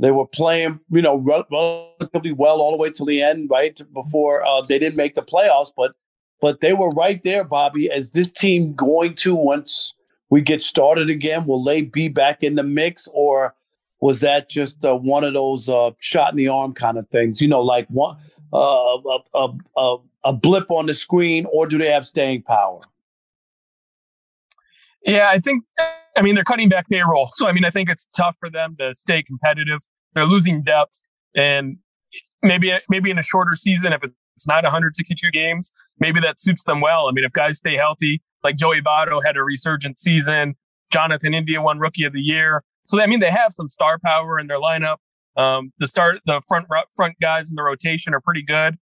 They 0.00 0.10
were 0.12 0.26
playing, 0.26 0.80
you 0.90 1.02
know, 1.02 1.16
relatively 1.18 2.32
well 2.32 2.62
all 2.62 2.70
the 2.70 2.78
way 2.78 2.90
to 2.90 3.04
the 3.04 3.22
end, 3.22 3.50
right 3.50 3.78
before 3.92 4.42
uh, 4.46 4.62
they 4.62 4.78
didn't 4.78 4.96
make 4.96 5.14
the 5.14 5.22
playoffs. 5.22 5.70
But 5.76 5.92
but 6.40 6.62
they 6.62 6.72
were 6.72 6.90
right 6.90 7.22
there, 7.22 7.44
Bobby. 7.44 7.84
Is 7.86 8.12
this 8.12 8.32
team 8.32 8.72
going 8.74 9.14
to 9.16 9.34
once 9.34 9.92
we 10.30 10.40
get 10.40 10.62
started 10.62 11.10
again? 11.10 11.44
Will 11.44 11.62
they 11.62 11.82
be 11.82 12.08
back 12.08 12.42
in 12.42 12.54
the 12.54 12.62
mix, 12.62 13.08
or 13.12 13.54
was 14.00 14.20
that 14.20 14.48
just 14.48 14.82
uh, 14.86 14.96
one 14.96 15.22
of 15.22 15.34
those 15.34 15.68
uh, 15.68 15.90
shot 15.98 16.30
in 16.30 16.36
the 16.38 16.48
arm 16.48 16.72
kind 16.72 16.96
of 16.96 17.06
things? 17.10 17.42
You 17.42 17.48
know, 17.48 17.60
like 17.60 17.86
one 17.88 18.16
uh, 18.54 18.56
a, 18.56 19.18
a, 19.34 19.48
a, 19.76 19.96
a 20.24 20.32
blip 20.32 20.70
on 20.70 20.86
the 20.86 20.94
screen, 20.94 21.46
or 21.52 21.66
do 21.66 21.76
they 21.76 21.90
have 21.90 22.06
staying 22.06 22.42
power? 22.42 22.80
Yeah, 25.04 25.28
I 25.28 25.40
think. 25.40 25.64
I 26.20 26.22
mean, 26.22 26.34
they're 26.34 26.44
cutting 26.44 26.68
back 26.68 26.86
payroll, 26.90 27.28
so 27.28 27.48
I 27.48 27.52
mean, 27.52 27.64
I 27.64 27.70
think 27.70 27.88
it's 27.88 28.06
tough 28.14 28.36
for 28.38 28.50
them 28.50 28.76
to 28.78 28.94
stay 28.94 29.22
competitive. 29.22 29.78
They're 30.12 30.26
losing 30.26 30.62
depth, 30.62 31.08
and 31.34 31.78
maybe 32.42 32.78
maybe 32.90 33.10
in 33.10 33.18
a 33.18 33.22
shorter 33.22 33.54
season, 33.54 33.94
if 33.94 34.04
it's 34.04 34.46
not 34.46 34.62
162 34.62 35.30
games, 35.30 35.72
maybe 35.98 36.20
that 36.20 36.38
suits 36.38 36.64
them 36.64 36.82
well. 36.82 37.08
I 37.08 37.12
mean, 37.12 37.24
if 37.24 37.32
guys 37.32 37.56
stay 37.56 37.76
healthy, 37.76 38.20
like 38.44 38.56
Joey 38.56 38.82
Votto 38.82 39.24
had 39.24 39.38
a 39.38 39.42
resurgent 39.42 39.98
season, 39.98 40.56
Jonathan 40.92 41.32
India 41.32 41.62
won 41.62 41.78
Rookie 41.78 42.04
of 42.04 42.12
the 42.12 42.20
Year. 42.20 42.64
So 42.84 43.00
I 43.00 43.06
mean, 43.06 43.20
they 43.20 43.30
have 43.30 43.54
some 43.54 43.70
star 43.70 43.98
power 43.98 44.38
in 44.38 44.46
their 44.46 44.60
lineup. 44.60 44.96
Um, 45.38 45.72
the 45.78 45.88
start, 45.88 46.18
the 46.26 46.42
front 46.46 46.66
front 46.94 47.14
guys 47.22 47.48
in 47.48 47.56
the 47.56 47.62
rotation 47.62 48.12
are 48.12 48.20
pretty 48.20 48.42
good. 48.42 48.76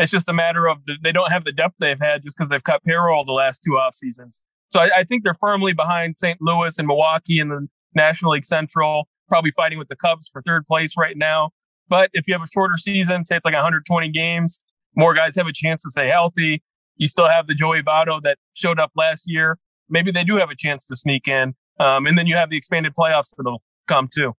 It's 0.00 0.10
just 0.10 0.28
a 0.28 0.32
matter 0.32 0.66
of 0.68 0.78
the, 0.86 0.96
they 1.00 1.12
don't 1.12 1.30
have 1.30 1.44
the 1.44 1.52
depth 1.52 1.74
they've 1.78 2.00
had 2.00 2.24
just 2.24 2.36
because 2.36 2.48
they've 2.48 2.64
cut 2.64 2.82
payroll 2.82 3.24
the 3.24 3.32
last 3.32 3.62
two 3.64 3.78
off 3.78 3.94
seasons. 3.94 4.42
So 4.70 4.80
I, 4.80 4.90
I, 4.98 5.04
think 5.04 5.24
they're 5.24 5.34
firmly 5.34 5.72
behind 5.72 6.18
St. 6.18 6.40
Louis 6.40 6.78
and 6.78 6.86
Milwaukee 6.86 7.40
in 7.40 7.48
the 7.48 7.68
National 7.94 8.32
League 8.32 8.44
Central, 8.44 9.08
probably 9.28 9.50
fighting 9.50 9.78
with 9.78 9.88
the 9.88 9.96
Cubs 9.96 10.28
for 10.28 10.42
third 10.42 10.64
place 10.64 10.94
right 10.96 11.16
now. 11.16 11.50
But 11.88 12.10
if 12.12 12.28
you 12.28 12.34
have 12.34 12.42
a 12.42 12.46
shorter 12.46 12.76
season, 12.76 13.24
say 13.24 13.36
it's 13.36 13.44
like 13.44 13.54
120 13.54 14.08
games, 14.10 14.60
more 14.96 15.12
guys 15.12 15.34
have 15.36 15.48
a 15.48 15.52
chance 15.52 15.82
to 15.82 15.90
stay 15.90 16.08
healthy. 16.08 16.62
You 16.96 17.08
still 17.08 17.28
have 17.28 17.46
the 17.46 17.54
Joey 17.54 17.82
Votto 17.82 18.22
that 18.22 18.38
showed 18.54 18.78
up 18.78 18.92
last 18.94 19.24
year. 19.26 19.58
Maybe 19.88 20.10
they 20.10 20.22
do 20.24 20.36
have 20.36 20.50
a 20.50 20.56
chance 20.56 20.86
to 20.86 20.96
sneak 20.96 21.26
in. 21.26 21.54
Um, 21.80 22.06
and 22.06 22.16
then 22.16 22.26
you 22.26 22.36
have 22.36 22.50
the 22.50 22.56
expanded 22.56 22.94
playoffs 22.94 23.30
that'll 23.36 23.62
come 23.88 24.08
too. 24.12 24.34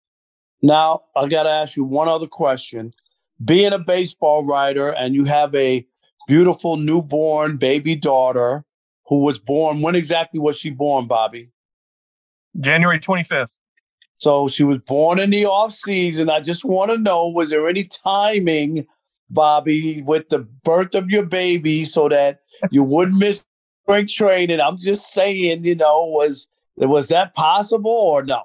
Now, 0.62 1.02
I 1.16 1.26
got 1.26 1.44
to 1.44 1.50
ask 1.50 1.76
you 1.76 1.84
one 1.84 2.08
other 2.08 2.26
question. 2.26 2.92
Being 3.42 3.72
a 3.72 3.78
baseball 3.78 4.44
writer 4.44 4.90
and 4.90 5.14
you 5.14 5.24
have 5.24 5.54
a 5.54 5.86
beautiful 6.28 6.76
newborn 6.76 7.56
baby 7.56 7.96
daughter 7.96 8.64
who 9.10 9.18
was 9.18 9.38
born, 9.40 9.82
when 9.82 9.96
exactly 9.96 10.40
was 10.40 10.56
she 10.56 10.70
born, 10.70 11.06
Bobby? 11.06 11.50
January 12.58 13.00
25th. 13.00 13.58
So 14.16 14.48
she 14.48 14.62
was 14.62 14.78
born 14.78 15.18
in 15.18 15.30
the 15.30 15.46
off 15.46 15.74
season. 15.74 16.30
I 16.30 16.40
just 16.40 16.64
want 16.64 16.92
to 16.92 16.98
know 16.98 17.28
was 17.28 17.50
there 17.50 17.68
any 17.68 17.84
timing, 17.84 18.86
Bobby, 19.28 20.02
with 20.02 20.28
the 20.28 20.38
birth 20.38 20.94
of 20.94 21.10
your 21.10 21.24
baby 21.24 21.84
so 21.84 22.08
that 22.08 22.40
you 22.70 22.84
wouldn't 22.84 23.18
miss 23.18 23.44
spring 23.82 24.06
training? 24.06 24.60
I'm 24.60 24.78
just 24.78 25.12
saying, 25.12 25.64
you 25.64 25.74
know, 25.74 26.04
was 26.04 26.46
was 26.76 27.08
that 27.08 27.34
possible 27.34 27.90
or 27.90 28.22
no? 28.22 28.44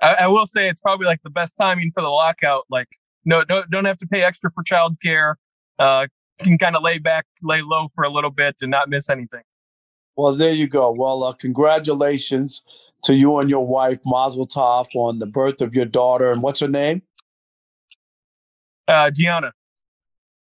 I, 0.00 0.14
I, 0.14 0.26
will 0.28 0.46
say 0.46 0.68
it's 0.68 0.80
probably 0.80 1.06
like 1.06 1.22
the 1.22 1.30
best 1.30 1.56
timing 1.56 1.90
for 1.92 2.00
the 2.00 2.08
lockout. 2.08 2.66
Like, 2.70 2.88
no, 3.24 3.44
don't 3.44 3.70
don't 3.70 3.86
have 3.86 3.98
to 3.98 4.06
pay 4.06 4.22
extra 4.22 4.50
for 4.52 4.62
childcare. 4.62 5.34
Uh, 5.78 6.06
can 6.38 6.58
kind 6.58 6.76
of 6.76 6.82
lay 6.82 6.98
back, 6.98 7.26
lay 7.42 7.62
low 7.62 7.88
for 7.88 8.04
a 8.04 8.10
little 8.10 8.30
bit, 8.30 8.56
and 8.60 8.70
not 8.70 8.88
miss 8.88 9.10
anything. 9.10 9.42
Well, 10.16 10.34
there 10.34 10.52
you 10.52 10.66
go. 10.66 10.90
Well, 10.90 11.22
uh, 11.24 11.32
congratulations 11.32 12.62
to 13.04 13.14
you 13.14 13.38
and 13.38 13.48
your 13.48 13.66
wife, 13.66 14.00
Mazel 14.04 14.46
Tov, 14.46 14.88
on 14.94 15.18
the 15.18 15.26
birth 15.26 15.60
of 15.60 15.74
your 15.74 15.84
daughter. 15.84 16.32
And 16.32 16.42
what's 16.42 16.60
her 16.60 16.68
name? 16.68 17.02
Uh, 18.86 19.10
Gianna. 19.10 19.52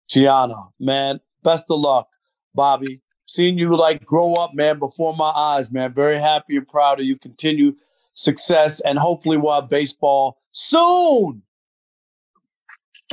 Gianna, 0.10 0.70
man, 0.80 1.20
best 1.44 1.66
of 1.70 1.80
luck, 1.80 2.08
Bobby 2.56 3.02
seeing 3.28 3.58
you 3.58 3.76
like 3.76 4.04
grow 4.06 4.34
up, 4.36 4.56
man, 4.56 4.80
before 4.80 5.16
my 5.16 5.30
eyes, 5.30 5.70
man. 5.70 5.94
Very 5.94 6.18
happy 6.18 6.58
and 6.58 6.68
proud 6.68 7.00
of 7.00 7.06
you. 7.06 7.18
Continue 7.18 7.76
success, 8.14 8.80
and 8.80 8.98
hopefully 8.98 9.38
we'll 9.38 9.54
have 9.54 9.70
baseball 9.70 10.40
soon. 10.52 11.44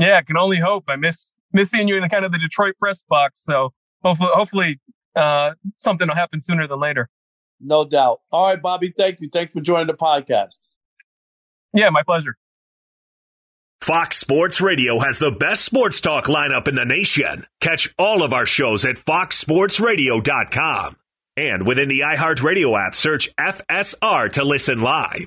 Yeah, 0.00 0.16
I 0.16 0.22
can 0.22 0.36
only 0.36 0.58
hope. 0.58 0.84
I 0.88 0.96
miss 0.96 1.36
miss 1.54 1.70
seeing 1.70 1.88
you 1.88 1.96
in 1.96 2.02
the 2.02 2.08
kind 2.08 2.26
of 2.26 2.32
the 2.32 2.38
Detroit 2.38 2.74
press 2.78 3.02
box. 3.02 3.42
So 3.42 3.72
hopefully, 4.02 4.30
hopefully, 4.34 4.80
uh, 5.16 5.52
something 5.76 6.06
will 6.06 6.14
happen 6.14 6.42
sooner 6.42 6.66
than 6.66 6.80
later. 6.80 7.08
No 7.60 7.84
doubt. 7.84 8.20
All 8.30 8.48
right, 8.48 8.60
Bobby. 8.60 8.92
Thank 8.94 9.20
you. 9.20 9.30
Thanks 9.32 9.54
for 9.54 9.60
joining 9.60 9.86
the 9.86 9.94
podcast. 9.94 10.58
Yeah, 11.72 11.90
my 11.90 12.02
pleasure. 12.02 12.36
Fox 13.80 14.16
Sports 14.16 14.60
Radio 14.60 14.98
has 14.98 15.18
the 15.18 15.30
best 15.30 15.64
sports 15.64 16.00
talk 16.00 16.24
lineup 16.24 16.68
in 16.68 16.74
the 16.74 16.86
nation. 16.86 17.46
Catch 17.60 17.94
all 17.98 18.22
of 18.22 18.32
our 18.32 18.46
shows 18.46 18.84
at 18.84 18.96
foxsportsradio.com. 18.96 20.96
And 21.36 21.66
within 21.66 21.88
the 21.88 22.00
iHeartRadio 22.00 22.86
app, 22.86 22.94
search 22.94 23.28
FSR 23.36 24.32
to 24.32 24.44
listen 24.44 24.80
live. 24.80 25.26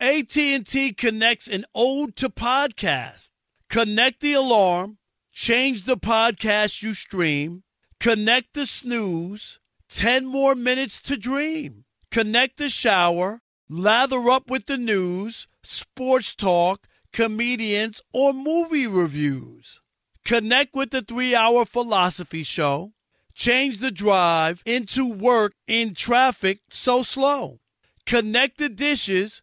AT&T 0.00 0.92
connects 0.94 1.46
an 1.46 1.64
ode 1.74 2.16
to 2.16 2.30
podcast. 2.30 3.30
Connect 3.68 4.20
the 4.20 4.32
alarm, 4.32 4.98
change 5.32 5.84
the 5.84 5.96
podcast 5.96 6.82
you 6.82 6.94
stream, 6.94 7.62
connect 7.98 8.54
the 8.54 8.66
snooze, 8.66 9.58
10 9.90 10.26
more 10.26 10.54
minutes 10.54 11.00
to 11.02 11.16
dream. 11.16 11.84
Connect 12.10 12.56
the 12.56 12.68
shower, 12.68 13.42
lather 13.68 14.28
up 14.30 14.50
with 14.50 14.66
the 14.66 14.78
news, 14.78 15.46
sports 15.62 16.34
talk, 16.34 16.88
comedians, 17.12 18.00
or 18.12 18.32
movie 18.32 18.86
reviews. 18.86 19.80
Connect 20.24 20.74
with 20.74 20.90
the 20.90 21.02
3-hour 21.02 21.64
philosophy 21.64 22.42
show. 22.42 22.92
Change 23.34 23.78
the 23.78 23.90
drive 23.90 24.62
into 24.66 25.06
work 25.06 25.54
in 25.66 25.94
traffic 25.94 26.60
so 26.70 27.02
slow. 27.02 27.60
Connect 28.06 28.58
the 28.58 28.68
dishes 28.68 29.42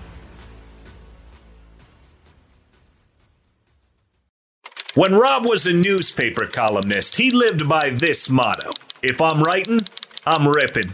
When 4.93 5.15
Rob 5.15 5.47
was 5.47 5.65
a 5.67 5.71
newspaper 5.71 6.45
columnist, 6.45 7.15
he 7.15 7.31
lived 7.31 7.69
by 7.69 7.91
this 7.91 8.29
motto 8.29 8.71
If 9.01 9.21
I'm 9.21 9.41
writing, 9.41 9.79
I'm 10.25 10.45
ripping. 10.45 10.91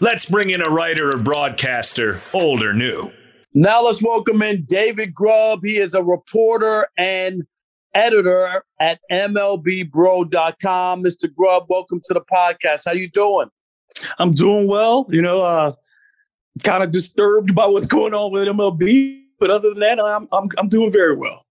Let's 0.00 0.28
bring 0.28 0.50
in 0.50 0.62
a 0.62 0.68
writer 0.68 1.10
or 1.10 1.18
broadcaster, 1.18 2.20
old 2.34 2.60
or 2.60 2.74
new. 2.74 3.12
Now 3.54 3.84
let's 3.84 4.02
welcome 4.02 4.42
in 4.42 4.64
David 4.64 5.14
Grubb. 5.14 5.60
He 5.62 5.76
is 5.76 5.94
a 5.94 6.02
reporter 6.02 6.88
and 6.98 7.44
editor 7.94 8.64
at 8.80 8.98
MLBBro.com. 9.12 11.04
Mr. 11.04 11.32
Grubb, 11.32 11.66
welcome 11.68 12.00
to 12.06 12.14
the 12.14 12.22
podcast. 12.22 12.82
How 12.84 12.94
you 12.94 13.08
doing? 13.08 13.48
I'm 14.18 14.32
doing 14.32 14.66
well. 14.66 15.06
You 15.08 15.22
know, 15.22 15.44
uh, 15.44 15.72
kind 16.64 16.82
of 16.82 16.90
disturbed 16.90 17.54
by 17.54 17.66
what's 17.66 17.86
going 17.86 18.12
on 18.12 18.32
with 18.32 18.48
MLB, 18.48 19.22
but 19.38 19.50
other 19.50 19.68
than 19.68 19.78
that, 19.78 20.00
I'm 20.00 20.26
I'm 20.32 20.48
I'm 20.58 20.68
doing 20.68 20.90
very 20.90 21.16
well. 21.16 21.45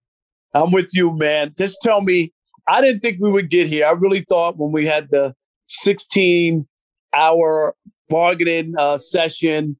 I'm 0.56 0.70
with 0.70 0.90
you, 0.94 1.16
man. 1.16 1.52
Just 1.56 1.80
tell 1.82 2.00
me, 2.00 2.32
I 2.66 2.80
didn't 2.80 3.00
think 3.00 3.18
we 3.20 3.30
would 3.30 3.50
get 3.50 3.68
here. 3.68 3.86
I 3.86 3.92
really 3.92 4.24
thought 4.28 4.56
when 4.56 4.72
we 4.72 4.86
had 4.86 5.10
the 5.10 5.34
16 5.68 6.66
hour 7.14 7.74
bargaining 8.08 8.74
uh, 8.78 8.98
session 8.98 9.76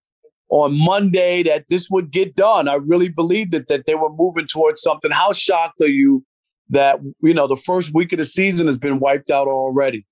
on 0.48 0.78
Monday 0.78 1.42
that 1.42 1.64
this 1.68 1.88
would 1.90 2.10
get 2.10 2.36
done. 2.36 2.68
I 2.68 2.74
really 2.74 3.08
believed 3.08 3.54
it 3.54 3.68
that 3.68 3.86
they 3.86 3.94
were 3.94 4.12
moving 4.12 4.46
towards 4.46 4.80
something. 4.80 5.10
How 5.10 5.32
shocked 5.32 5.80
are 5.80 5.88
you 5.88 6.24
that 6.68 7.00
you 7.20 7.34
know 7.34 7.46
the 7.46 7.56
first 7.56 7.94
week 7.94 8.12
of 8.12 8.18
the 8.18 8.24
season 8.24 8.66
has 8.66 8.78
been 8.78 8.98
wiped 8.98 9.30
out 9.30 9.48
already? 9.48 10.06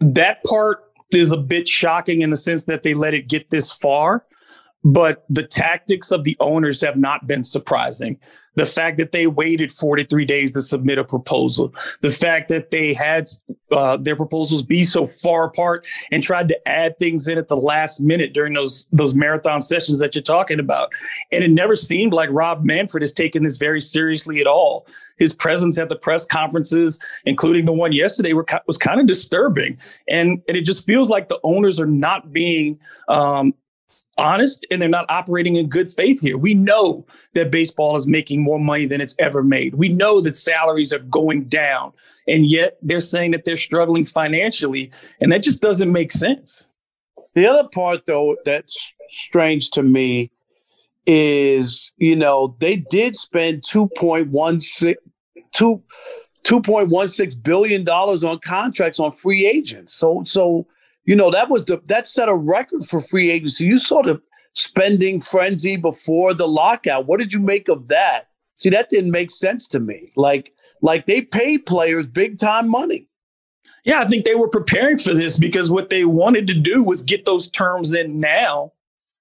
That 0.00 0.42
part 0.44 0.84
is 1.12 1.32
a 1.32 1.36
bit 1.36 1.68
shocking 1.68 2.22
in 2.22 2.30
the 2.30 2.36
sense 2.36 2.64
that 2.64 2.82
they 2.82 2.94
let 2.94 3.14
it 3.14 3.28
get 3.28 3.50
this 3.50 3.70
far, 3.70 4.24
but 4.84 5.24
the 5.30 5.42
tactics 5.46 6.10
of 6.10 6.24
the 6.24 6.36
owners 6.40 6.80
have 6.82 6.96
not 6.96 7.26
been 7.26 7.42
surprising. 7.42 8.18
The 8.56 8.66
fact 8.66 8.98
that 8.98 9.10
they 9.10 9.26
waited 9.26 9.72
43 9.72 10.24
days 10.26 10.52
to 10.52 10.62
submit 10.62 10.98
a 10.98 11.04
proposal, 11.04 11.74
the 12.02 12.12
fact 12.12 12.48
that 12.50 12.70
they 12.70 12.94
had 12.94 13.28
uh, 13.72 13.96
their 13.96 14.14
proposals 14.14 14.62
be 14.62 14.84
so 14.84 15.08
far 15.08 15.46
apart 15.46 15.84
and 16.12 16.22
tried 16.22 16.46
to 16.48 16.68
add 16.68 16.96
things 17.00 17.26
in 17.26 17.36
at 17.36 17.48
the 17.48 17.56
last 17.56 18.00
minute 18.00 18.32
during 18.32 18.52
those 18.52 18.86
those 18.92 19.12
marathon 19.12 19.60
sessions 19.60 19.98
that 19.98 20.14
you're 20.14 20.22
talking 20.22 20.60
about, 20.60 20.92
and 21.32 21.42
it 21.42 21.50
never 21.50 21.74
seemed 21.74 22.12
like 22.12 22.28
Rob 22.30 22.62
Manfred 22.62 23.02
has 23.02 23.12
taken 23.12 23.42
this 23.42 23.56
very 23.56 23.80
seriously 23.80 24.40
at 24.40 24.46
all. 24.46 24.86
His 25.16 25.34
presence 25.34 25.76
at 25.76 25.88
the 25.88 25.96
press 25.96 26.24
conferences, 26.24 27.00
including 27.24 27.64
the 27.64 27.72
one 27.72 27.92
yesterday, 27.92 28.34
were, 28.34 28.46
was 28.68 28.76
kind 28.76 29.00
of 29.00 29.06
disturbing, 29.06 29.78
and 30.08 30.40
and 30.46 30.56
it 30.56 30.64
just 30.64 30.86
feels 30.86 31.08
like 31.08 31.26
the 31.26 31.40
owners 31.42 31.80
are 31.80 31.86
not 31.86 32.32
being 32.32 32.78
um, 33.08 33.52
honest 34.18 34.66
and 34.70 34.80
they're 34.80 34.88
not 34.88 35.06
operating 35.08 35.56
in 35.56 35.68
good 35.68 35.88
faith 35.88 36.20
here. 36.20 36.36
We 36.38 36.54
know 36.54 37.06
that 37.34 37.50
baseball 37.50 37.96
is 37.96 38.06
making 38.06 38.42
more 38.42 38.58
money 38.58 38.86
than 38.86 39.00
it's 39.00 39.14
ever 39.18 39.42
made. 39.42 39.74
We 39.74 39.88
know 39.88 40.20
that 40.20 40.36
salaries 40.36 40.92
are 40.92 40.98
going 41.00 41.44
down, 41.44 41.92
and 42.28 42.46
yet 42.46 42.78
they're 42.82 43.00
saying 43.00 43.32
that 43.32 43.44
they're 43.44 43.56
struggling 43.56 44.04
financially, 44.04 44.90
and 45.20 45.32
that 45.32 45.42
just 45.42 45.60
doesn't 45.60 45.92
make 45.92 46.12
sense. 46.12 46.66
The 47.34 47.46
other 47.46 47.68
part, 47.68 48.06
though, 48.06 48.36
that's 48.44 48.94
strange 49.08 49.70
to 49.70 49.82
me 49.82 50.30
is, 51.06 51.92
you 51.98 52.16
know, 52.16 52.56
they 52.60 52.76
did 52.76 53.16
spend 53.16 53.62
2.16 53.62 54.94
2 55.52 55.82
$2.16 56.44 57.42
billion 57.42 57.88
on 57.88 58.38
contracts 58.40 59.00
on 59.00 59.12
free 59.12 59.46
agents. 59.46 59.94
So 59.94 60.22
so 60.26 60.66
you 61.04 61.16
know 61.16 61.30
that 61.30 61.50
was 61.50 61.64
the 61.64 61.80
that 61.86 62.06
set 62.06 62.28
a 62.28 62.34
record 62.34 62.84
for 62.84 63.00
free 63.00 63.30
agency. 63.30 63.64
You 63.64 63.78
saw 63.78 64.02
the 64.02 64.20
spending 64.54 65.20
frenzy 65.20 65.76
before 65.76 66.34
the 66.34 66.48
lockout. 66.48 67.06
What 67.06 67.18
did 67.18 67.32
you 67.32 67.40
make 67.40 67.68
of 67.68 67.88
that? 67.88 68.28
See, 68.54 68.70
that 68.70 68.88
didn't 68.88 69.10
make 69.10 69.30
sense 69.30 69.66
to 69.68 69.80
me. 69.80 70.12
Like 70.16 70.52
like 70.82 71.06
they 71.06 71.22
paid 71.22 71.66
players 71.66 72.08
big 72.08 72.38
time 72.38 72.68
money. 72.68 73.08
Yeah, 73.84 74.00
I 74.00 74.06
think 74.06 74.24
they 74.24 74.34
were 74.34 74.48
preparing 74.48 74.96
for 74.96 75.12
this 75.12 75.38
because 75.38 75.70
what 75.70 75.90
they 75.90 76.04
wanted 76.04 76.46
to 76.46 76.54
do 76.54 76.82
was 76.82 77.02
get 77.02 77.26
those 77.26 77.50
terms 77.50 77.94
in 77.94 78.18
now. 78.18 78.72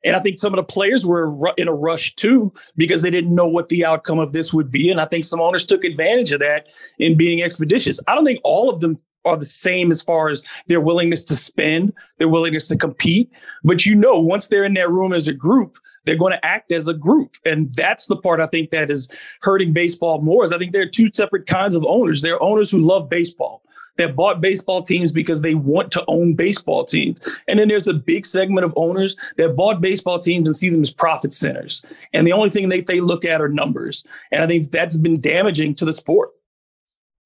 And 0.05 0.15
I 0.15 0.19
think 0.19 0.39
some 0.39 0.53
of 0.53 0.57
the 0.57 0.63
players 0.63 1.05
were 1.05 1.53
in 1.57 1.67
a 1.67 1.73
rush 1.73 2.15
too 2.15 2.53
because 2.75 3.01
they 3.01 3.09
didn't 3.09 3.35
know 3.35 3.47
what 3.47 3.69
the 3.69 3.85
outcome 3.85 4.19
of 4.19 4.33
this 4.33 4.53
would 4.53 4.71
be. 4.71 4.89
And 4.89 4.99
I 4.99 5.05
think 5.05 5.23
some 5.23 5.41
owners 5.41 5.65
took 5.65 5.83
advantage 5.83 6.31
of 6.31 6.39
that 6.41 6.67
in 6.99 7.17
being 7.17 7.41
expeditious. 7.41 7.99
I 8.07 8.15
don't 8.15 8.25
think 8.25 8.41
all 8.43 8.69
of 8.69 8.81
them 8.81 8.99
are 9.25 9.37
the 9.37 9.45
same 9.45 9.91
as 9.91 10.01
far 10.01 10.29
as 10.29 10.43
their 10.67 10.81
willingness 10.81 11.23
to 11.25 11.35
spend, 11.35 11.93
their 12.17 12.29
willingness 12.29 12.67
to 12.69 12.77
compete. 12.77 13.31
But 13.63 13.85
you 13.85 13.95
know, 13.95 14.19
once 14.19 14.47
they're 14.47 14.65
in 14.65 14.73
that 14.75 14.89
room 14.89 15.13
as 15.13 15.27
a 15.27 15.33
group, 15.33 15.77
they're 16.05 16.17
going 16.17 16.33
to 16.33 16.45
act 16.45 16.71
as 16.71 16.87
a 16.87 16.93
group. 16.93 17.37
And 17.45 17.73
that's 17.73 18.07
the 18.07 18.17
part 18.17 18.41
I 18.41 18.47
think 18.47 18.71
that 18.71 18.89
is 18.89 19.09
hurting 19.41 19.73
baseball 19.73 20.21
more 20.21 20.43
is 20.43 20.51
I 20.51 20.57
think 20.57 20.73
there 20.73 20.81
are 20.81 20.87
two 20.87 21.09
separate 21.13 21.47
kinds 21.47 21.75
of 21.75 21.85
owners. 21.85 22.21
There 22.21 22.35
are 22.35 22.43
owners 22.43 22.69
who 22.69 22.79
love 22.79 23.09
baseball 23.09 23.63
that 23.97 24.15
bought 24.15 24.41
baseball 24.41 24.81
teams 24.81 25.11
because 25.11 25.41
they 25.41 25.55
want 25.55 25.91
to 25.91 26.03
own 26.07 26.33
baseball 26.33 26.83
teams. 26.83 27.19
And 27.47 27.59
then 27.59 27.67
there's 27.67 27.87
a 27.87 27.93
big 27.93 28.25
segment 28.25 28.65
of 28.65 28.73
owners 28.75 29.15
that 29.37 29.55
bought 29.55 29.81
baseball 29.81 30.19
teams 30.19 30.47
and 30.47 30.55
see 30.55 30.69
them 30.69 30.81
as 30.81 30.91
profit 30.91 31.33
centers. 31.33 31.85
And 32.11 32.25
the 32.25 32.33
only 32.33 32.49
thing 32.49 32.69
that 32.69 32.87
they 32.87 33.01
look 33.01 33.23
at 33.23 33.41
are 33.41 33.49
numbers. 33.49 34.03
And 34.31 34.41
I 34.41 34.47
think 34.47 34.71
that's 34.71 34.97
been 34.97 35.21
damaging 35.21 35.75
to 35.75 35.85
the 35.85 35.93
sport. 35.93 36.31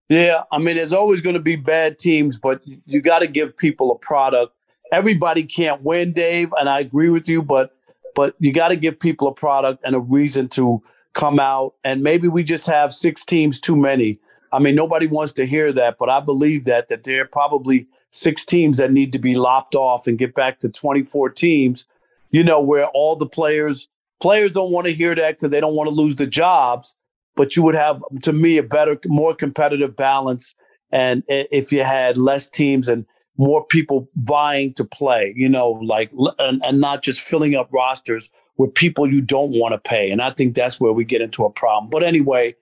Yeah, 0.10 0.44
I 0.52 0.58
mean, 0.58 0.78
there's 0.78 0.94
always 0.94 1.22
going 1.22 1.34
to 1.34 1.42
be 1.42 1.58
bad 1.58 2.00
teams, 2.00 2.38
but 2.38 2.62
you 2.66 3.02
got 3.02 3.20
to 3.20 3.28
give 3.28 3.58
people 3.58 3.92
a 3.92 3.98
product. 3.98 4.54
Everybody 4.92 5.44
can't 5.44 5.82
win, 5.82 6.14
Dave, 6.14 6.54
and 6.58 6.70
I 6.70 6.80
agree 6.80 7.10
with 7.10 7.28
you, 7.28 7.42
but 7.42 7.74
but 8.16 8.36
you 8.40 8.52
got 8.52 8.70
to 8.70 8.76
give 8.76 9.00
people 9.00 9.28
a 9.28 9.34
product 9.34 9.84
and 9.86 9.96
a 9.96 10.00
reason 10.00 10.48
to 10.50 10.82
come 11.14 11.40
out. 11.40 11.76
And 11.84 12.02
maybe 12.02 12.28
we 12.28 12.44
just 12.44 12.66
have 12.66 12.94
six 12.94 13.24
teams 13.24 13.60
too 13.60 13.76
many. 13.76 14.20
I 14.52 14.60
mean, 14.60 14.76
nobody 14.76 15.08
wants 15.08 15.34
to 15.34 15.46
hear 15.46 15.74
that, 15.74 15.98
but 16.00 16.10
I 16.10 16.22
believe 16.22 16.64
that 16.64 16.88
that 16.88 17.04
there 17.04 17.22
are 17.22 17.28
probably 17.28 17.88
six 18.10 18.46
teams 18.46 18.78
that 18.78 18.94
need 18.94 19.12
to 19.14 19.20
be 19.20 19.36
lopped 19.36 19.76
off 19.76 20.08
and 20.08 20.18
get 20.18 20.34
back 20.34 20.60
to 20.60 20.70
24 20.70 21.32
teams. 21.32 21.86
You 22.32 22.44
know, 22.46 22.62
where 22.62 22.88
all 22.88 23.18
the 23.18 23.28
players 23.28 23.90
players 24.22 24.54
don't 24.54 24.72
want 24.72 24.88
to 24.88 24.94
hear 24.94 25.14
that 25.16 25.36
because 25.36 25.50
they 25.50 25.60
don't 25.60 25.76
want 25.76 25.90
to 25.90 25.96
lose 25.96 26.16
the 26.16 26.28
jobs 26.28 26.96
but 27.38 27.56
you 27.56 27.64
would 27.64 27.76
have, 27.76 28.02
to 28.24 28.34
me, 28.34 28.58
a 28.58 28.64
better, 28.64 29.00
more 29.06 29.34
competitive 29.34 29.96
balance. 29.96 30.54
And 30.92 31.24
if 31.28 31.72
you 31.72 31.84
had 31.84 32.18
less 32.18 32.50
teams 32.50 32.90
and 32.90 33.06
more 33.38 33.64
people 33.64 34.10
vying 34.16 34.74
to 34.74 34.84
play, 34.84 35.34
you 35.38 35.48
know, 35.48 35.70
like, 35.70 36.12
and, 36.40 36.62
and 36.66 36.82
not 36.82 37.04
just 37.04 37.22
filling 37.22 37.56
up 37.56 37.70
rosters 37.72 38.30
with 38.58 38.74
people 38.74 39.08
you 39.08 39.22
don't 39.22 39.52
want 39.52 39.74
to 39.74 39.78
pay. 39.78 40.10
And 40.10 40.22
I 40.22 40.32
think 40.32 40.56
that's 40.56 40.80
where 40.80 40.92
we 40.92 41.06
get 41.06 41.22
into 41.22 41.46
a 41.46 41.50
problem. 41.50 41.90
But 41.92 42.04
anyway, 42.04 42.56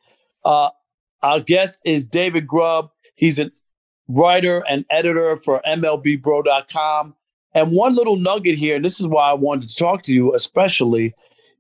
uh, 0.43 0.69
our 1.23 1.39
guest 1.39 1.79
is 1.85 2.05
David 2.05 2.45
Grubb. 2.45 2.91
He's 3.15 3.39
a 3.39 3.51
writer 4.09 4.63
and 4.69 4.85
editor 4.89 5.37
for 5.37 5.61
MLBBro.com. 5.65 7.15
And 7.53 7.71
one 7.71 7.95
little 7.95 8.17
nugget 8.17 8.57
here, 8.57 8.75
and 8.75 8.83
this 8.83 8.99
is 8.99 9.07
why 9.07 9.29
I 9.29 9.33
wanted 9.33 9.69
to 9.69 9.75
talk 9.75 10.03
to 10.03 10.13
you, 10.13 10.35
especially, 10.35 11.15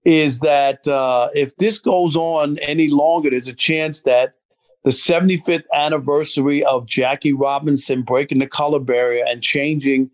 is 0.05 0.39
that 0.41 0.87
uh, 0.87 1.29
if 1.33 1.55
this 1.57 1.79
goes 1.79 2.15
on 2.15 2.57
any 2.59 2.87
longer, 2.87 3.31
there's 3.31 3.47
a 3.47 3.53
chance 3.53 4.01
that 4.01 4.35
the 4.83 4.91
75th 4.91 5.63
anniversary 5.73 6.63
of 6.63 6.85
Jackie 6.85 7.33
Robinson 7.33 8.03
breaking 8.03 8.37
the 8.37 8.47
color 8.47 8.79
barrier 8.79 9.25
and 9.27 9.41
changing 9.41 10.11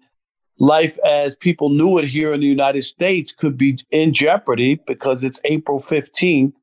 life 0.59 0.97
as 1.05 1.35
people 1.35 1.69
knew 1.69 1.97
it 1.97 2.05
here 2.05 2.31
in 2.31 2.39
the 2.39 2.47
United 2.47 2.83
States 2.83 3.33
could 3.33 3.57
be 3.57 3.79
in 3.91 4.13
jeopardy 4.13 4.75
because 4.87 5.25
it's 5.25 5.41
April 5.43 5.79
15th. 5.79 6.53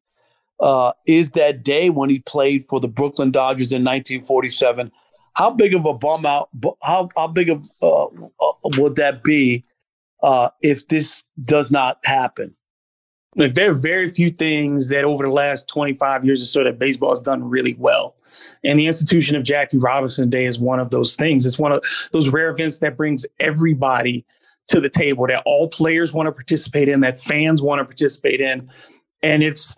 Uh, 0.60 0.92
is 1.06 1.32
that 1.32 1.62
day 1.62 1.88
when 1.88 2.10
he 2.10 2.18
played 2.20 2.64
for 2.64 2.80
the 2.80 2.88
Brooklyn 2.88 3.30
Dodgers 3.30 3.70
in 3.70 3.84
1947. 3.84 4.90
How 5.34 5.50
big 5.50 5.72
of 5.72 5.86
a 5.86 5.94
bum 5.94 6.26
out? 6.26 6.48
How 6.82 7.10
how 7.16 7.28
big 7.28 7.48
of 7.48 7.64
uh, 7.80 8.06
uh, 8.06 8.52
would 8.76 8.96
that 8.96 9.22
be 9.22 9.64
uh, 10.20 10.48
if 10.60 10.88
this 10.88 11.22
does 11.44 11.70
not 11.70 12.00
happen? 12.02 12.56
Look, 13.38 13.54
there 13.54 13.70
are 13.70 13.74
very 13.74 14.10
few 14.10 14.30
things 14.30 14.88
that 14.88 15.04
over 15.04 15.24
the 15.24 15.32
last 15.32 15.68
25 15.68 16.24
years 16.24 16.42
or 16.42 16.46
so 16.46 16.64
that 16.64 16.80
baseball 16.80 17.10
has 17.10 17.20
done 17.20 17.48
really 17.48 17.76
well. 17.78 18.16
And 18.64 18.76
the 18.76 18.88
institution 18.88 19.36
of 19.36 19.44
Jackie 19.44 19.78
Robinson 19.78 20.28
Day 20.28 20.44
is 20.44 20.58
one 20.58 20.80
of 20.80 20.90
those 20.90 21.14
things. 21.14 21.46
It's 21.46 21.58
one 21.58 21.70
of 21.70 21.84
those 22.12 22.30
rare 22.30 22.50
events 22.50 22.80
that 22.80 22.96
brings 22.96 23.24
everybody 23.38 24.26
to 24.66 24.80
the 24.80 24.90
table 24.90 25.28
that 25.28 25.42
all 25.46 25.68
players 25.68 26.12
want 26.12 26.26
to 26.26 26.32
participate 26.32 26.88
in, 26.88 27.00
that 27.00 27.20
fans 27.20 27.62
want 27.62 27.78
to 27.78 27.84
participate 27.84 28.40
in. 28.40 28.68
And 29.22 29.44
it's 29.44 29.76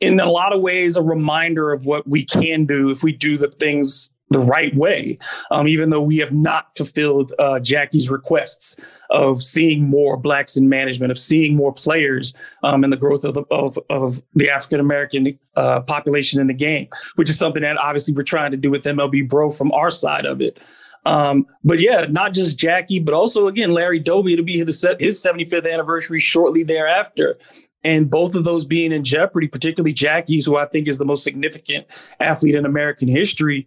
in 0.00 0.18
a 0.18 0.30
lot 0.30 0.54
of 0.54 0.62
ways 0.62 0.96
a 0.96 1.02
reminder 1.02 1.72
of 1.72 1.84
what 1.84 2.08
we 2.08 2.24
can 2.24 2.64
do 2.64 2.90
if 2.90 3.02
we 3.02 3.12
do 3.12 3.36
the 3.36 3.48
things 3.48 4.11
the 4.32 4.40
right 4.40 4.74
way, 4.74 5.18
um, 5.50 5.68
even 5.68 5.90
though 5.90 6.02
we 6.02 6.18
have 6.18 6.32
not 6.32 6.74
fulfilled 6.76 7.32
uh, 7.38 7.60
Jackie's 7.60 8.10
requests 8.10 8.80
of 9.10 9.42
seeing 9.42 9.88
more 9.88 10.16
blacks 10.16 10.56
in 10.56 10.68
management, 10.68 11.10
of 11.10 11.18
seeing 11.18 11.54
more 11.54 11.72
players 11.72 12.34
um, 12.62 12.84
in 12.84 12.90
the 12.90 12.96
growth 12.96 13.24
of 13.24 13.34
the, 13.34 13.44
of, 13.50 13.78
of 13.90 14.22
the 14.34 14.50
African 14.50 14.80
American 14.80 15.38
uh, 15.56 15.80
population 15.80 16.40
in 16.40 16.46
the 16.46 16.54
game, 16.54 16.88
which 17.16 17.30
is 17.30 17.38
something 17.38 17.62
that 17.62 17.78
obviously 17.78 18.14
we're 18.14 18.22
trying 18.22 18.50
to 18.50 18.56
do 18.56 18.70
with 18.70 18.84
MLB 18.84 19.28
Bro 19.28 19.52
from 19.52 19.70
our 19.72 19.90
side 19.90 20.26
of 20.26 20.40
it. 20.40 20.58
Um, 21.04 21.46
but 21.64 21.80
yeah, 21.80 22.06
not 22.08 22.32
just 22.32 22.58
Jackie, 22.58 23.00
but 23.00 23.14
also 23.14 23.48
again 23.48 23.72
Larry 23.72 23.98
Doby 23.98 24.36
to 24.36 24.42
be 24.42 24.58
his 24.58 24.84
75th 24.84 25.70
anniversary 25.70 26.20
shortly 26.20 26.62
thereafter 26.62 27.38
and 27.84 28.10
both 28.10 28.34
of 28.34 28.44
those 28.44 28.64
being 28.64 28.92
in 28.92 29.04
jeopardy, 29.04 29.48
particularly 29.48 29.92
Jackie's, 29.92 30.46
who 30.46 30.56
I 30.56 30.66
think 30.66 30.88
is 30.88 30.98
the 30.98 31.04
most 31.04 31.24
significant 31.24 31.86
athlete 32.20 32.54
in 32.54 32.64
American 32.64 33.08
history, 33.08 33.66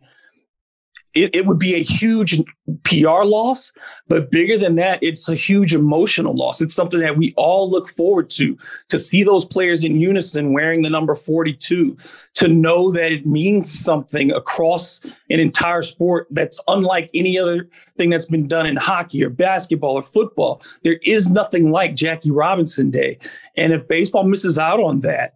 it, 1.15 1.33
it 1.33 1.45
would 1.45 1.59
be 1.59 1.73
a 1.73 1.81
huge 1.81 2.41
PR 2.83 3.23
loss, 3.23 3.71
but 4.07 4.29
bigger 4.29 4.57
than 4.57 4.73
that, 4.73 4.99
it's 5.01 5.29
a 5.29 5.35
huge 5.35 5.73
emotional 5.73 6.35
loss. 6.35 6.61
It's 6.61 6.75
something 6.75 6.99
that 6.99 7.17
we 7.17 7.33
all 7.37 7.69
look 7.69 7.87
forward 7.87 8.29
to 8.31 8.57
to 8.89 8.99
see 8.99 9.23
those 9.23 9.45
players 9.45 9.83
in 9.83 9.99
unison 9.99 10.53
wearing 10.53 10.81
the 10.81 10.89
number 10.89 11.15
42, 11.15 11.97
to 12.33 12.47
know 12.47 12.91
that 12.91 13.11
it 13.11 13.25
means 13.25 13.71
something 13.71 14.31
across 14.31 15.01
an 15.29 15.39
entire 15.39 15.81
sport 15.81 16.27
that's 16.31 16.61
unlike 16.67 17.09
any 17.13 17.39
other 17.39 17.69
thing 17.97 18.09
that's 18.09 18.25
been 18.25 18.47
done 18.47 18.65
in 18.65 18.75
hockey 18.75 19.23
or 19.23 19.29
basketball 19.29 19.95
or 19.95 20.01
football. 20.01 20.61
There 20.83 20.99
is 21.03 21.31
nothing 21.31 21.71
like 21.71 21.95
Jackie 21.95 22.31
Robinson 22.31 22.91
Day. 22.91 23.17
And 23.55 23.71
if 23.71 23.87
baseball 23.87 24.23
misses 24.23 24.59
out 24.59 24.81
on 24.81 24.99
that, 25.01 25.35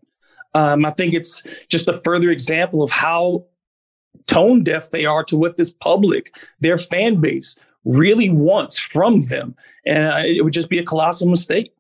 um, 0.55 0.85
I 0.85 0.91
think 0.91 1.13
it's 1.13 1.43
just 1.69 1.87
a 1.87 2.01
further 2.03 2.31
example 2.31 2.81
of 2.81 2.91
how 2.91 3.45
tone 4.27 4.63
deaf 4.63 4.91
they 4.91 5.05
are 5.05 5.23
to 5.25 5.38
what 5.38 5.58
this 5.58 5.71
public, 5.71 6.36
their 6.60 6.77
fan 6.77 7.19
base, 7.21 7.60
really 7.86 8.29
wants 8.29 8.77
from 8.77 9.21
them. 9.21 9.55
And 9.86 10.05
uh, 10.05 10.21
it 10.25 10.43
would 10.43 10.53
just 10.53 10.69
be 10.69 10.79
a 10.79 10.86
colossal 10.86 11.27
mistake. 11.27 11.73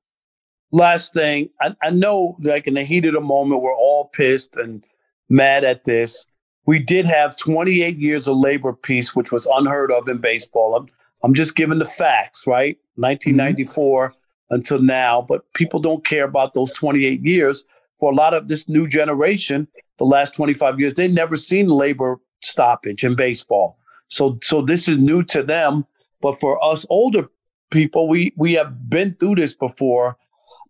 Last 0.71 1.13
thing, 1.13 1.49
I, 1.61 1.75
I 1.81 1.89
know, 1.89 2.37
like 2.41 2.67
in 2.67 2.75
the 2.75 2.83
heat 2.83 3.05
of 3.05 3.13
the 3.13 3.21
moment, 3.21 3.61
we're 3.61 3.75
all 3.75 4.09
pissed 4.13 4.55
and 4.55 4.83
mad 5.29 5.63
at 5.63 5.85
this. 5.85 6.25
We 6.65 6.79
did 6.79 7.05
have 7.05 7.35
28 7.35 7.97
years 7.97 8.27
of 8.27 8.37
labor 8.37 8.73
peace, 8.73 9.15
which 9.15 9.31
was 9.31 9.47
unheard 9.51 9.91
of 9.91 10.07
in 10.07 10.19
baseball. 10.19 10.75
I'm, 10.75 10.87
I'm 11.23 11.33
just 11.33 11.55
giving 11.55 11.79
the 11.79 11.85
facts, 11.85 12.45
right? 12.45 12.77
1994 12.95 14.09
mm-hmm. 14.09 14.55
until 14.55 14.79
now, 14.79 15.21
but 15.21 15.51
people 15.53 15.79
don't 15.79 16.05
care 16.05 16.25
about 16.25 16.53
those 16.53 16.71
28 16.71 17.21
years. 17.25 17.63
For 17.99 18.11
a 18.11 18.15
lot 18.15 18.33
of 18.33 18.47
this 18.47 18.69
new 18.69 18.87
generation, 18.87 19.67
the 19.97 20.05
last 20.05 20.33
25 20.35 20.79
years, 20.79 20.93
they've 20.93 21.11
never 21.11 21.35
seen 21.35 21.67
labor 21.67 22.19
stoppage 22.41 23.03
in 23.03 23.15
baseball. 23.15 23.77
So 24.07 24.39
so 24.43 24.61
this 24.61 24.87
is 24.87 24.97
new 24.97 25.23
to 25.25 25.43
them, 25.43 25.85
but 26.21 26.39
for 26.39 26.63
us 26.63 26.85
older 26.89 27.29
people, 27.71 28.07
we 28.07 28.33
we 28.35 28.53
have 28.53 28.89
been 28.89 29.15
through 29.15 29.35
this 29.35 29.53
before. 29.53 30.17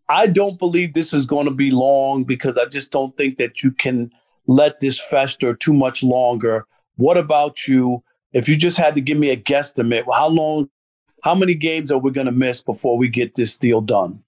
I 0.10 0.26
don't 0.26 0.58
believe 0.58 0.94
this 0.94 1.14
is 1.14 1.28
going 1.28 1.46
to 1.46 1.54
be 1.54 1.70
long 1.70 2.24
because 2.24 2.58
I 2.58 2.66
just 2.66 2.92
don't 2.92 3.16
think 3.16 3.38
that 3.38 3.62
you 3.64 3.72
can 3.72 4.12
let 4.48 4.80
this 4.80 5.00
fester 5.00 5.54
too 5.54 5.74
much 5.74 6.04
longer. 6.04 6.66
What 6.96 7.18
about 7.18 7.68
you? 7.68 8.04
If 8.34 8.50
you 8.50 8.58
just 8.58 8.78
had 8.78 8.96
to 8.96 9.02
give 9.02 9.18
me 9.18 9.30
a 9.30 9.38
guesstimate, 9.38 10.06
how 10.12 10.28
long, 10.28 10.70
how 11.24 11.36
many 11.36 11.54
games 11.54 11.92
are 11.92 12.00
we 12.00 12.12
going 12.12 12.26
to 12.26 12.32
miss 12.32 12.62
before 12.62 12.98
we 12.98 13.08
get 13.08 13.36
this 13.36 13.56
deal 13.56 13.82
done? 13.82 14.24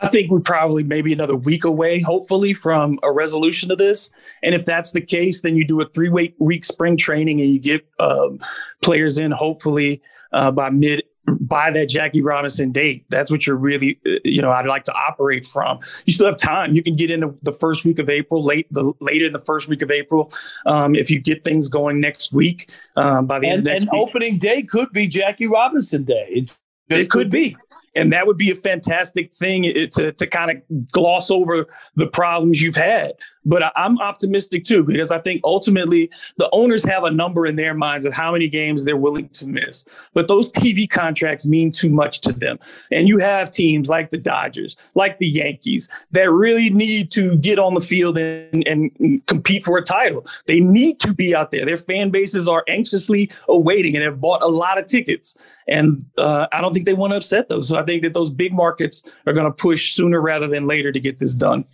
I 0.00 0.08
think 0.08 0.30
we're 0.30 0.40
probably 0.40 0.82
maybe 0.82 1.12
another 1.12 1.36
week 1.36 1.64
away, 1.64 2.00
hopefully, 2.00 2.54
from 2.54 2.98
a 3.02 3.12
resolution 3.12 3.68
to 3.68 3.76
this. 3.76 4.10
And 4.42 4.54
if 4.54 4.64
that's 4.64 4.92
the 4.92 5.00
case, 5.00 5.42
then 5.42 5.56
you 5.56 5.64
do 5.64 5.80
a 5.80 5.84
three 5.84 6.08
week 6.08 6.34
week 6.38 6.64
spring 6.64 6.96
training 6.96 7.40
and 7.40 7.50
you 7.50 7.60
get 7.60 7.86
um, 8.00 8.40
players 8.82 9.18
in, 9.18 9.30
hopefully 9.30 10.02
uh, 10.32 10.50
by 10.50 10.70
mid 10.70 11.04
by 11.40 11.70
that 11.70 11.88
Jackie 11.88 12.20
Robinson 12.20 12.72
date. 12.72 13.04
That's 13.08 13.30
what 13.30 13.46
you're 13.46 13.56
really, 13.56 14.00
uh, 14.06 14.16
you 14.24 14.42
know, 14.42 14.50
I'd 14.50 14.66
like 14.66 14.84
to 14.84 14.92
operate 14.92 15.46
from. 15.46 15.78
You 16.04 16.12
still 16.12 16.26
have 16.26 16.36
time. 16.36 16.74
You 16.74 16.82
can 16.82 16.96
get 16.96 17.10
into 17.10 17.34
the 17.42 17.52
first 17.52 17.84
week 17.84 17.98
of 17.98 18.10
April, 18.10 18.42
late 18.42 18.66
the 18.70 18.92
later 19.00 19.26
in 19.26 19.32
the 19.32 19.40
first 19.40 19.68
week 19.68 19.82
of 19.82 19.90
April, 19.90 20.32
um, 20.66 20.94
if 20.94 21.10
you 21.10 21.20
get 21.20 21.44
things 21.44 21.68
going 21.68 22.00
next 22.00 22.32
week. 22.32 22.70
Um, 22.96 23.26
by 23.26 23.38
the 23.38 23.46
and, 23.46 23.58
end 23.58 23.60
of 23.60 23.72
next 23.72 23.82
and 23.82 23.90
week. 23.92 24.02
opening 24.02 24.38
day 24.38 24.62
could 24.62 24.92
be 24.92 25.06
Jackie 25.06 25.46
Robinson 25.46 26.04
Day. 26.04 26.26
It, 26.28 26.58
it 26.88 27.08
could 27.08 27.30
be 27.30 27.56
and 27.94 28.12
that 28.12 28.26
would 28.26 28.38
be 28.38 28.50
a 28.50 28.54
fantastic 28.54 29.32
thing 29.34 29.64
to 29.92 30.12
to 30.12 30.26
kind 30.26 30.50
of 30.50 30.92
gloss 30.92 31.30
over 31.30 31.66
the 31.94 32.06
problems 32.06 32.62
you've 32.62 32.76
had. 32.76 33.12
But 33.44 33.72
I'm 33.76 33.98
optimistic 33.98 34.64
too 34.64 34.84
because 34.84 35.10
I 35.10 35.18
think 35.18 35.40
ultimately 35.44 36.10
the 36.36 36.48
owners 36.52 36.84
have 36.84 37.04
a 37.04 37.10
number 37.10 37.46
in 37.46 37.56
their 37.56 37.74
minds 37.74 38.04
of 38.04 38.14
how 38.14 38.32
many 38.32 38.48
games 38.48 38.84
they're 38.84 38.96
willing 38.96 39.28
to 39.30 39.46
miss. 39.46 39.84
But 40.14 40.28
those 40.28 40.50
TV 40.50 40.88
contracts 40.88 41.46
mean 41.46 41.72
too 41.72 41.90
much 41.90 42.20
to 42.20 42.32
them, 42.32 42.58
and 42.90 43.08
you 43.08 43.18
have 43.18 43.50
teams 43.50 43.88
like 43.88 44.10
the 44.10 44.18
Dodgers, 44.18 44.76
like 44.94 45.18
the 45.18 45.28
Yankees, 45.28 45.88
that 46.12 46.30
really 46.30 46.70
need 46.70 47.10
to 47.12 47.36
get 47.36 47.58
on 47.58 47.74
the 47.74 47.80
field 47.80 48.18
and, 48.18 48.66
and 48.66 49.26
compete 49.26 49.64
for 49.64 49.78
a 49.78 49.82
title. 49.82 50.24
They 50.46 50.60
need 50.60 51.00
to 51.00 51.12
be 51.12 51.34
out 51.34 51.50
there. 51.50 51.64
Their 51.64 51.76
fan 51.76 52.10
bases 52.10 52.46
are 52.46 52.64
anxiously 52.68 53.30
awaiting 53.48 53.96
and 53.96 54.04
have 54.04 54.20
bought 54.20 54.42
a 54.42 54.48
lot 54.48 54.78
of 54.78 54.86
tickets, 54.86 55.36
and 55.66 56.04
uh, 56.18 56.46
I 56.52 56.60
don't 56.60 56.72
think 56.72 56.86
they 56.86 56.94
want 56.94 57.12
to 57.12 57.16
upset 57.16 57.48
those. 57.48 57.68
So 57.68 57.76
I 57.76 57.82
think 57.82 58.02
that 58.02 58.14
those 58.14 58.30
big 58.30 58.52
markets 58.52 59.02
are 59.26 59.32
going 59.32 59.46
to 59.46 59.52
push 59.52 59.92
sooner 59.92 60.20
rather 60.20 60.48
than 60.48 60.66
later 60.66 60.92
to 60.92 61.00
get 61.00 61.18
this 61.18 61.34
done. 61.34 61.64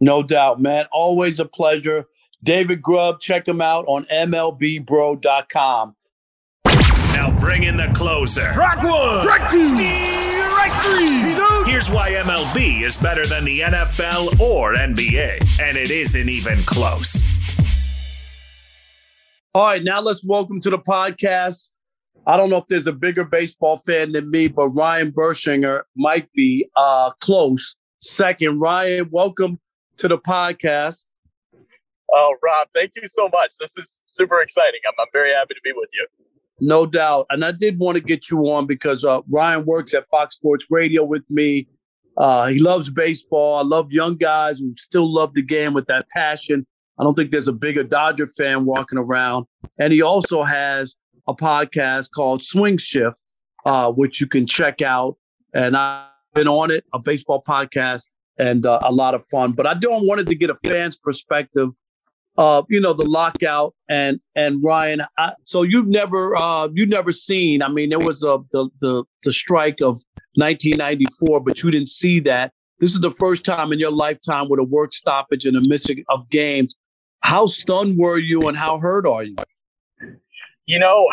No 0.00 0.22
doubt, 0.22 0.60
man. 0.60 0.86
Always 0.92 1.40
a 1.40 1.44
pleasure. 1.44 2.06
David 2.42 2.82
Grubb, 2.82 3.20
check 3.20 3.48
him 3.48 3.60
out 3.60 3.84
on 3.86 4.04
MLBBro.com. 4.12 5.96
Now 6.66 7.38
bring 7.40 7.62
in 7.62 7.76
the 7.76 7.90
closer. 7.94 8.52
Track 8.52 8.82
one. 8.82 9.22
Track 9.22 9.50
two. 9.50 9.68
Strike 9.68 10.72
three. 10.82 11.72
Here's 11.72 11.90
why 11.90 12.10
MLB 12.10 12.82
is 12.82 12.96
better 12.96 13.26
than 13.26 13.44
the 13.44 13.60
NFL 13.60 14.38
or 14.40 14.74
NBA, 14.74 15.60
and 15.60 15.76
it 15.76 15.90
isn't 15.90 16.28
even 16.28 16.58
close. 16.64 17.24
All 19.54 19.66
right, 19.66 19.82
now 19.82 20.00
let's 20.00 20.24
welcome 20.24 20.60
to 20.60 20.70
the 20.70 20.78
podcast 20.78 21.70
I 22.26 22.36
don't 22.38 22.48
know 22.48 22.56
if 22.56 22.68
there's 22.68 22.86
a 22.86 22.92
bigger 22.92 23.24
baseball 23.24 23.78
fan 23.78 24.12
than 24.12 24.30
me, 24.30 24.48
but 24.48 24.68
Ryan 24.68 25.12
Bershinger 25.12 25.82
might 25.94 26.32
be 26.32 26.66
uh, 26.74 27.10
close 27.20 27.76
second. 28.00 28.60
Ryan, 28.60 29.08
welcome 29.10 29.60
to 29.98 30.08
the 30.08 30.18
podcast. 30.18 31.06
Oh, 32.12 32.36
Rob, 32.42 32.68
thank 32.74 32.92
you 32.96 33.08
so 33.08 33.28
much. 33.28 33.52
This 33.58 33.76
is 33.76 34.02
super 34.04 34.40
exciting. 34.40 34.80
I'm, 34.86 34.94
I'm 35.00 35.08
very 35.12 35.32
happy 35.32 35.54
to 35.54 35.60
be 35.64 35.72
with 35.74 35.90
you. 35.94 36.06
No 36.60 36.86
doubt. 36.86 37.26
And 37.30 37.44
I 37.44 37.52
did 37.52 37.78
want 37.78 37.96
to 37.96 38.02
get 38.02 38.30
you 38.30 38.50
on 38.50 38.66
because 38.66 39.04
uh, 39.04 39.22
Ryan 39.28 39.64
works 39.64 39.94
at 39.94 40.06
Fox 40.08 40.36
Sports 40.36 40.66
Radio 40.70 41.04
with 41.04 41.24
me. 41.28 41.66
Uh, 42.16 42.46
he 42.46 42.60
loves 42.60 42.90
baseball. 42.90 43.56
I 43.56 43.62
love 43.62 43.90
young 43.90 44.16
guys 44.16 44.60
who 44.60 44.74
still 44.78 45.12
love 45.12 45.34
the 45.34 45.42
game 45.42 45.74
with 45.74 45.86
that 45.86 46.06
passion. 46.14 46.64
I 46.98 47.02
don't 47.02 47.14
think 47.14 47.32
there's 47.32 47.48
a 47.48 47.52
bigger 47.52 47.82
Dodger 47.82 48.28
fan 48.28 48.64
walking 48.64 48.98
around. 48.98 49.46
And 49.78 49.92
he 49.92 50.00
also 50.00 50.44
has 50.44 50.94
a 51.26 51.34
podcast 51.34 52.10
called 52.14 52.42
Swing 52.42 52.78
Shift, 52.78 53.16
uh, 53.66 53.90
which 53.90 54.20
you 54.20 54.28
can 54.28 54.46
check 54.46 54.80
out. 54.80 55.16
And 55.52 55.76
I've 55.76 56.06
been 56.34 56.46
on 56.46 56.70
it, 56.70 56.84
a 56.92 57.00
baseball 57.00 57.42
podcast, 57.42 58.10
and 58.38 58.66
uh, 58.66 58.80
a 58.82 58.92
lot 58.92 59.14
of 59.14 59.24
fun. 59.26 59.52
But 59.52 59.66
I 59.66 59.74
don't 59.74 60.06
wanted 60.06 60.26
to 60.28 60.34
get 60.34 60.50
a 60.50 60.54
fan's 60.56 60.96
perspective 60.96 61.70
of 62.36 62.66
you 62.68 62.80
know 62.80 62.92
the 62.92 63.04
lockout 63.04 63.74
and 63.88 64.20
and 64.34 64.62
Ryan. 64.64 65.02
I, 65.18 65.32
so 65.44 65.62
you've 65.62 65.86
never 65.86 66.36
uh, 66.36 66.68
you've 66.74 66.88
never 66.88 67.12
seen. 67.12 67.62
I 67.62 67.68
mean, 67.68 67.90
there 67.90 67.98
was 67.98 68.22
a 68.22 68.40
the 68.52 68.68
the 68.80 69.04
the 69.22 69.32
strike 69.32 69.80
of 69.80 70.02
1994, 70.34 71.40
but 71.40 71.62
you 71.62 71.70
didn't 71.70 71.88
see 71.88 72.20
that. 72.20 72.52
This 72.80 72.90
is 72.90 73.00
the 73.00 73.12
first 73.12 73.44
time 73.44 73.72
in 73.72 73.78
your 73.78 73.92
lifetime 73.92 74.48
with 74.48 74.58
a 74.58 74.64
work 74.64 74.92
stoppage 74.92 75.46
and 75.46 75.56
a 75.56 75.62
missing 75.68 76.04
of 76.08 76.28
games. 76.28 76.74
How 77.22 77.46
stunned 77.46 77.98
were 77.98 78.18
you, 78.18 78.48
and 78.48 78.56
how 78.56 78.78
hurt 78.78 79.06
are 79.06 79.22
you? 79.22 79.36
you 80.66 80.78
know, 80.78 81.08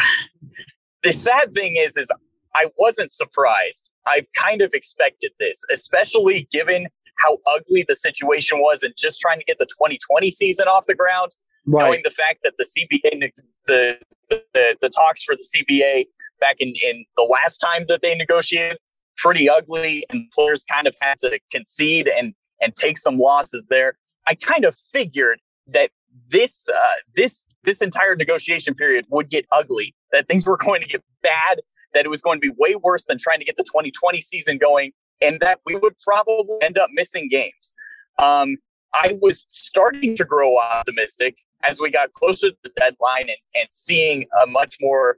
the 1.03 1.11
sad 1.11 1.53
thing 1.53 1.77
is, 1.77 1.97
is 1.97 2.09
I 2.55 2.67
wasn't 2.77 3.11
surprised. 3.11 3.89
I've 4.05 4.27
kind 4.33 4.61
of 4.61 4.73
expected 4.73 5.31
this, 5.39 5.63
especially 5.71 6.47
given 6.51 6.87
how 7.21 7.37
ugly 7.53 7.85
the 7.87 7.95
situation 7.95 8.59
was 8.59 8.83
and 8.83 8.93
just 8.97 9.19
trying 9.19 9.39
to 9.39 9.45
get 9.45 9.57
the 9.57 9.65
2020 9.65 10.29
season 10.31 10.67
off 10.67 10.85
the 10.87 10.95
ground. 10.95 11.31
Right. 11.65 11.85
Knowing 11.85 12.01
the 12.03 12.09
fact 12.09 12.39
that 12.43 12.53
the 12.57 12.63
CBA, 12.63 13.31
the, 13.67 13.99
the, 14.29 14.77
the 14.81 14.89
talks 14.89 15.23
for 15.23 15.35
the 15.35 15.43
CBA 15.43 16.05
back 16.39 16.57
in, 16.59 16.73
in 16.83 17.05
the 17.15 17.23
last 17.23 17.59
time 17.59 17.85
that 17.87 18.01
they 18.01 18.15
negotiated, 18.15 18.77
pretty 19.17 19.47
ugly, 19.47 20.05
and 20.09 20.29
players 20.31 20.63
kind 20.63 20.87
of 20.87 20.95
had 21.01 21.17
to 21.19 21.39
concede 21.51 22.07
and 22.07 22.33
and 22.61 22.75
take 22.75 22.97
some 22.97 23.17
losses 23.17 23.67
there. 23.69 23.97
I 24.27 24.35
kind 24.35 24.65
of 24.65 24.75
figured 24.75 25.39
that 25.67 25.91
this 26.29 26.65
uh, 26.67 26.93
this 27.15 27.49
this 27.63 27.81
entire 27.81 28.15
negotiation 28.15 28.73
period 28.73 29.05
would 29.09 29.29
get 29.29 29.45
ugly, 29.51 29.95
that 30.11 30.27
things 30.27 30.45
were 30.45 30.57
going 30.65 30.81
to 30.81 30.87
get 30.87 31.03
bad, 31.21 31.61
that 31.93 32.05
it 32.05 32.09
was 32.09 32.21
going 32.21 32.39
to 32.39 32.41
be 32.41 32.53
way 32.57 32.75
worse 32.75 33.05
than 33.05 33.17
trying 33.17 33.39
to 33.39 33.45
get 33.45 33.57
the 33.57 33.63
2020 33.63 34.21
season 34.21 34.57
going, 34.57 34.91
and 35.21 35.39
that 35.39 35.59
we 35.65 35.75
would 35.75 35.97
probably 35.99 36.57
end 36.61 36.77
up 36.77 36.89
missing 36.93 37.27
games. 37.29 37.75
Um, 38.19 38.57
I 38.93 39.17
was 39.21 39.45
starting 39.49 40.15
to 40.17 40.25
grow 40.25 40.59
optimistic 40.59 41.37
as 41.63 41.79
we 41.79 41.91
got 41.91 42.11
closer 42.13 42.49
to 42.49 42.57
the 42.63 42.71
deadline 42.75 43.29
and, 43.29 43.37
and 43.55 43.67
seeing 43.71 44.25
a 44.41 44.47
much 44.47 44.77
more 44.81 45.17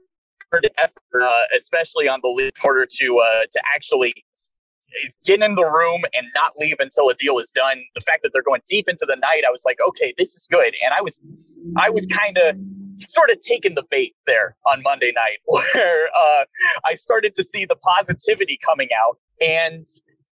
effort, 0.78 1.22
uh, 1.22 1.30
especially 1.56 2.06
on 2.06 2.20
the 2.22 2.28
league 2.28 2.54
to 2.54 3.18
uh, 3.18 3.40
to 3.50 3.62
actually 3.74 4.14
get 5.24 5.42
in 5.42 5.54
the 5.54 5.64
room 5.64 6.02
and 6.14 6.26
not 6.34 6.52
leave 6.56 6.76
until 6.78 7.08
a 7.08 7.14
deal 7.14 7.38
is 7.38 7.50
done. 7.52 7.82
The 7.94 8.00
fact 8.00 8.22
that 8.22 8.32
they're 8.32 8.42
going 8.42 8.60
deep 8.66 8.88
into 8.88 9.06
the 9.08 9.16
night, 9.16 9.42
I 9.46 9.50
was 9.50 9.64
like, 9.64 9.78
okay, 9.88 10.14
this 10.16 10.34
is 10.34 10.46
good. 10.50 10.74
And 10.84 10.94
I 10.96 11.00
was, 11.00 11.20
I 11.76 11.90
was 11.90 12.06
kind 12.06 12.38
of 12.38 12.56
sort 12.96 13.30
of 13.30 13.40
taking 13.40 13.74
the 13.74 13.84
bait 13.90 14.14
there 14.26 14.56
on 14.66 14.82
Monday 14.82 15.12
night, 15.14 15.38
where 15.46 16.08
uh, 16.16 16.44
I 16.84 16.94
started 16.94 17.34
to 17.34 17.44
see 17.44 17.64
the 17.64 17.76
positivity 17.76 18.58
coming 18.64 18.88
out, 18.96 19.18
and 19.40 19.86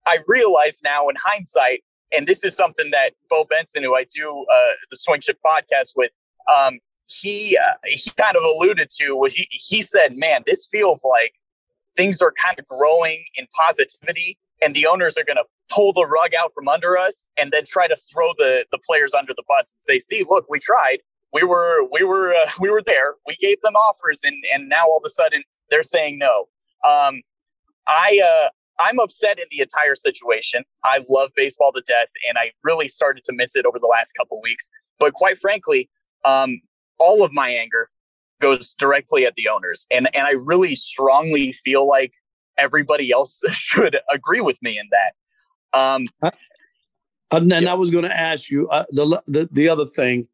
I 0.06 0.20
realize 0.28 0.82
now 0.84 1.10
in 1.10 1.16
hindsight, 1.24 1.84
and 2.12 2.28
this 2.28 2.44
is 2.44 2.56
something 2.56 2.92
that 2.92 3.14
Bo 3.30 3.46
Benson, 3.46 3.84
who 3.84 3.96
I 3.96 4.06
do 4.14 4.46
uh, 4.52 4.72
the 4.90 4.98
Swing 4.98 5.22
Shift 5.22 5.40
podcast 5.46 5.94
with, 5.96 6.12
um, 6.54 6.80
he 7.08 7.58
uh, 7.58 7.74
he 7.86 8.10
kind 8.12 8.36
of 8.36 8.44
alluded 8.44 8.90
to 8.98 9.14
was 9.14 9.34
he 9.36 9.48
he 9.52 9.82
said, 9.82 10.18
"Man, 10.18 10.44
this 10.46 10.68
feels 10.72 11.04
like 11.04 11.34
things 11.96 12.22
are 12.22 12.34
kind 12.44 12.58
of 12.58 12.66
growing 12.68 13.26
in 13.36 13.48
positivity, 13.56 14.38
and 14.62 14.74
the 14.76 14.86
owners 14.86 15.18
are 15.18 15.24
going 15.24 15.38
to 15.38 15.46
pull 15.70 15.94
the 15.94 16.06
rug 16.06 16.34
out 16.34 16.54
from 16.54 16.68
under 16.68 16.98
us, 16.98 17.28
and 17.38 17.52
then 17.52 17.64
try 17.66 17.88
to 17.88 17.96
throw 17.96 18.32
the 18.38 18.66
the 18.72 18.80
players 18.80 19.14
under 19.14 19.34
the 19.34 19.44
bus 19.48 19.74
and 19.74 19.82
say, 19.82 20.00
"See, 20.00 20.26
look, 20.30 20.46
we 20.50 20.60
tried. 20.60 21.00
We 21.34 21.44
were 21.44 21.86
we 21.92 22.04
were 22.04 22.34
uh, 22.34 22.50
we 22.60 22.70
were 22.70 22.82
there. 22.86 23.16
We 23.26 23.36
gave 23.36 23.62
them 23.62 23.76
offers, 23.76 24.22
and 24.24 24.36
and 24.54 24.70
now 24.70 24.86
all 24.86 24.98
of 24.98 25.04
a 25.06 25.10
sudden 25.10 25.44
they're 25.70 25.84
saying 25.84 26.18
no." 26.18 26.48
Um, 26.84 27.22
I 27.88 28.20
uh, 28.24 28.50
I'm 28.82 29.00
upset 29.00 29.38
in 29.40 29.46
the 29.52 29.62
entire 29.62 29.96
situation. 29.96 30.64
I 30.84 31.04
love 31.10 31.32
baseball 31.36 31.72
to 31.74 31.82
death, 31.86 32.08
and 32.28 32.38
I 32.38 32.52
really 32.64 32.88
started 32.88 33.24
to 33.26 33.34
miss 33.34 33.56
it 33.56 33.66
over 33.66 33.80
the 33.80 33.88
last 33.88 34.14
couple 34.14 34.42
weeks. 34.42 34.70
But 35.00 35.14
quite 35.14 35.40
frankly, 35.40 35.90
um, 36.26 36.62
all 37.00 37.24
of 37.24 37.32
my 37.32 37.50
anger 37.50 37.90
goes 38.42 38.74
directly 38.74 39.26
at 39.26 39.36
the 39.36 39.48
owners. 39.48 39.88
And 39.90 40.14
and 40.16 40.28
I 40.28 40.32
really 40.32 40.76
strongly 40.76 41.52
feel 41.52 41.88
like 41.88 42.14
everybody 42.58 43.12
else 43.12 43.42
should 43.52 43.98
agree 44.12 44.42
with 44.42 44.62
me 44.62 44.78
in 44.78 44.90
that. 44.92 45.80
Um, 45.80 46.08
uh, 46.22 46.32
and 47.32 47.50
then 47.50 47.64
yeah. 47.64 47.72
I 47.72 47.76
was 47.76 47.92
going 47.92 48.04
to 48.04 48.16
ask 48.16 48.50
you 48.50 48.68
uh, 48.70 48.86
the, 48.90 49.22
the 49.28 49.50
the 49.52 49.70
other 49.70 49.86
thing 49.86 50.28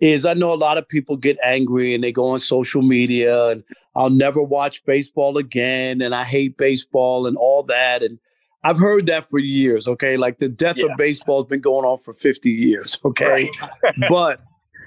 is 0.00 0.26
I 0.26 0.34
know 0.34 0.52
a 0.52 0.56
lot 0.56 0.78
of 0.78 0.88
people 0.88 1.16
get 1.16 1.38
angry 1.42 1.94
and 1.94 2.02
they 2.02 2.12
go 2.12 2.28
on 2.28 2.40
social 2.40 2.82
media 2.82 3.48
and 3.48 3.64
I'll 3.96 4.10
never 4.10 4.42
watch 4.42 4.84
baseball 4.84 5.38
again 5.38 6.00
and 6.00 6.14
I 6.14 6.24
hate 6.24 6.56
baseball 6.56 7.26
and 7.26 7.36
all 7.36 7.62
that 7.64 8.02
and 8.02 8.18
I've 8.64 8.78
heard 8.78 9.06
that 9.06 9.28
for 9.28 9.38
years. 9.38 9.86
Okay, 9.86 10.16
like 10.16 10.38
the 10.38 10.48
death 10.48 10.76
yeah. 10.78 10.86
of 10.86 10.96
baseball 10.96 11.42
has 11.42 11.48
been 11.48 11.60
going 11.60 11.84
on 11.84 11.98
for 11.98 12.14
fifty 12.14 12.50
years. 12.50 12.98
Okay, 13.04 13.50
right. 13.54 13.94
but 14.08 14.40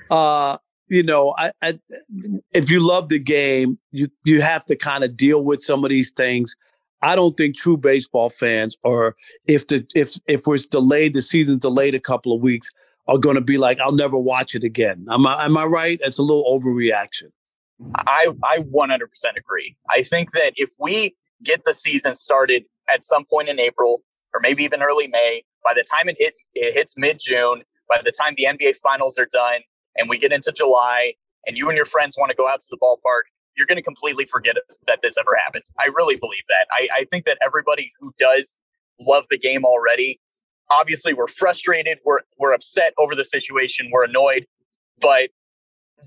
uh, 0.09 0.57
you 0.89 1.03
know, 1.03 1.35
I, 1.37 1.51
I, 1.61 1.79
if 2.51 2.71
you 2.71 2.79
love 2.79 3.09
the 3.09 3.19
game, 3.19 3.77
you 3.91 4.09
you 4.25 4.41
have 4.41 4.65
to 4.65 4.75
kind 4.75 5.03
of 5.03 5.15
deal 5.15 5.45
with 5.45 5.61
some 5.61 5.83
of 5.83 5.91
these 5.91 6.11
things. 6.11 6.55
I 7.03 7.15
don't 7.15 7.37
think 7.37 7.55
true 7.55 7.77
baseball 7.77 8.31
fans, 8.31 8.75
or 8.83 9.15
if 9.47 9.67
the 9.67 9.85
if 9.93 10.17
if 10.27 10.41
it's 10.47 10.65
delayed, 10.65 11.13
the 11.13 11.21
season's 11.21 11.61
delayed 11.61 11.93
a 11.93 11.99
couple 11.99 12.33
of 12.33 12.41
weeks, 12.41 12.71
are 13.07 13.17
going 13.17 13.35
to 13.35 13.41
be 13.41 13.57
like, 13.57 13.79
I'll 13.79 13.91
never 13.91 14.17
watch 14.17 14.55
it 14.55 14.63
again. 14.63 15.05
Am 15.09 15.25
I 15.25 15.45
am 15.45 15.57
I 15.57 15.65
right? 15.65 15.99
It's 16.03 16.17
a 16.17 16.23
little 16.23 16.45
overreaction. 16.45 17.31
I 17.95 18.33
I 18.43 18.59
100% 18.59 18.99
agree. 19.37 19.77
I 19.89 20.01
think 20.03 20.31
that 20.31 20.53
if 20.55 20.71
we 20.79 21.15
get 21.43 21.63
the 21.65 21.73
season 21.73 22.15
started 22.15 22.65
at 22.91 23.03
some 23.03 23.25
point 23.25 23.49
in 23.49 23.59
April 23.59 24.01
or 24.33 24.39
maybe 24.39 24.63
even 24.63 24.81
early 24.81 25.07
May, 25.07 25.43
by 25.63 25.73
the 25.75 25.83
time 25.83 26.09
it 26.09 26.17
hit 26.19 26.33
it 26.53 26.73
hits 26.73 26.95
mid 26.97 27.19
June, 27.19 27.63
by 27.87 28.01
the 28.03 28.11
time 28.11 28.33
the 28.35 28.45
NBA 28.45 28.77
finals 28.77 29.17
are 29.17 29.27
done, 29.31 29.61
and 29.95 30.09
we 30.09 30.17
get 30.17 30.31
into 30.31 30.51
July 30.51 31.13
and 31.45 31.57
you 31.57 31.69
and 31.69 31.77
your 31.77 31.85
friends 31.85 32.15
want 32.17 32.29
to 32.29 32.35
go 32.35 32.47
out 32.47 32.59
to 32.59 32.67
the 32.69 32.77
ballpark, 32.77 33.23
you're 33.55 33.67
going 33.67 33.77
to 33.77 33.83
completely 33.83 34.25
forget 34.25 34.55
that 34.85 34.99
this 35.01 35.17
ever 35.17 35.35
happened. 35.43 35.63
I 35.79 35.89
really 35.95 36.15
believe 36.15 36.43
that. 36.49 36.67
I, 36.71 36.87
I 36.93 37.05
think 37.11 37.25
that 37.25 37.37
everybody 37.43 37.91
who 37.99 38.13
does 38.17 38.59
love 38.99 39.25
the 39.29 39.37
game 39.37 39.65
already, 39.65 40.19
obviously 40.69 41.13
we're 41.13 41.27
frustrated, 41.27 41.99
we're 42.05 42.21
we're 42.37 42.53
upset 42.53 42.93
over 42.97 43.15
the 43.15 43.25
situation, 43.25 43.89
we're 43.91 44.05
annoyed, 44.05 44.45
but 44.99 45.29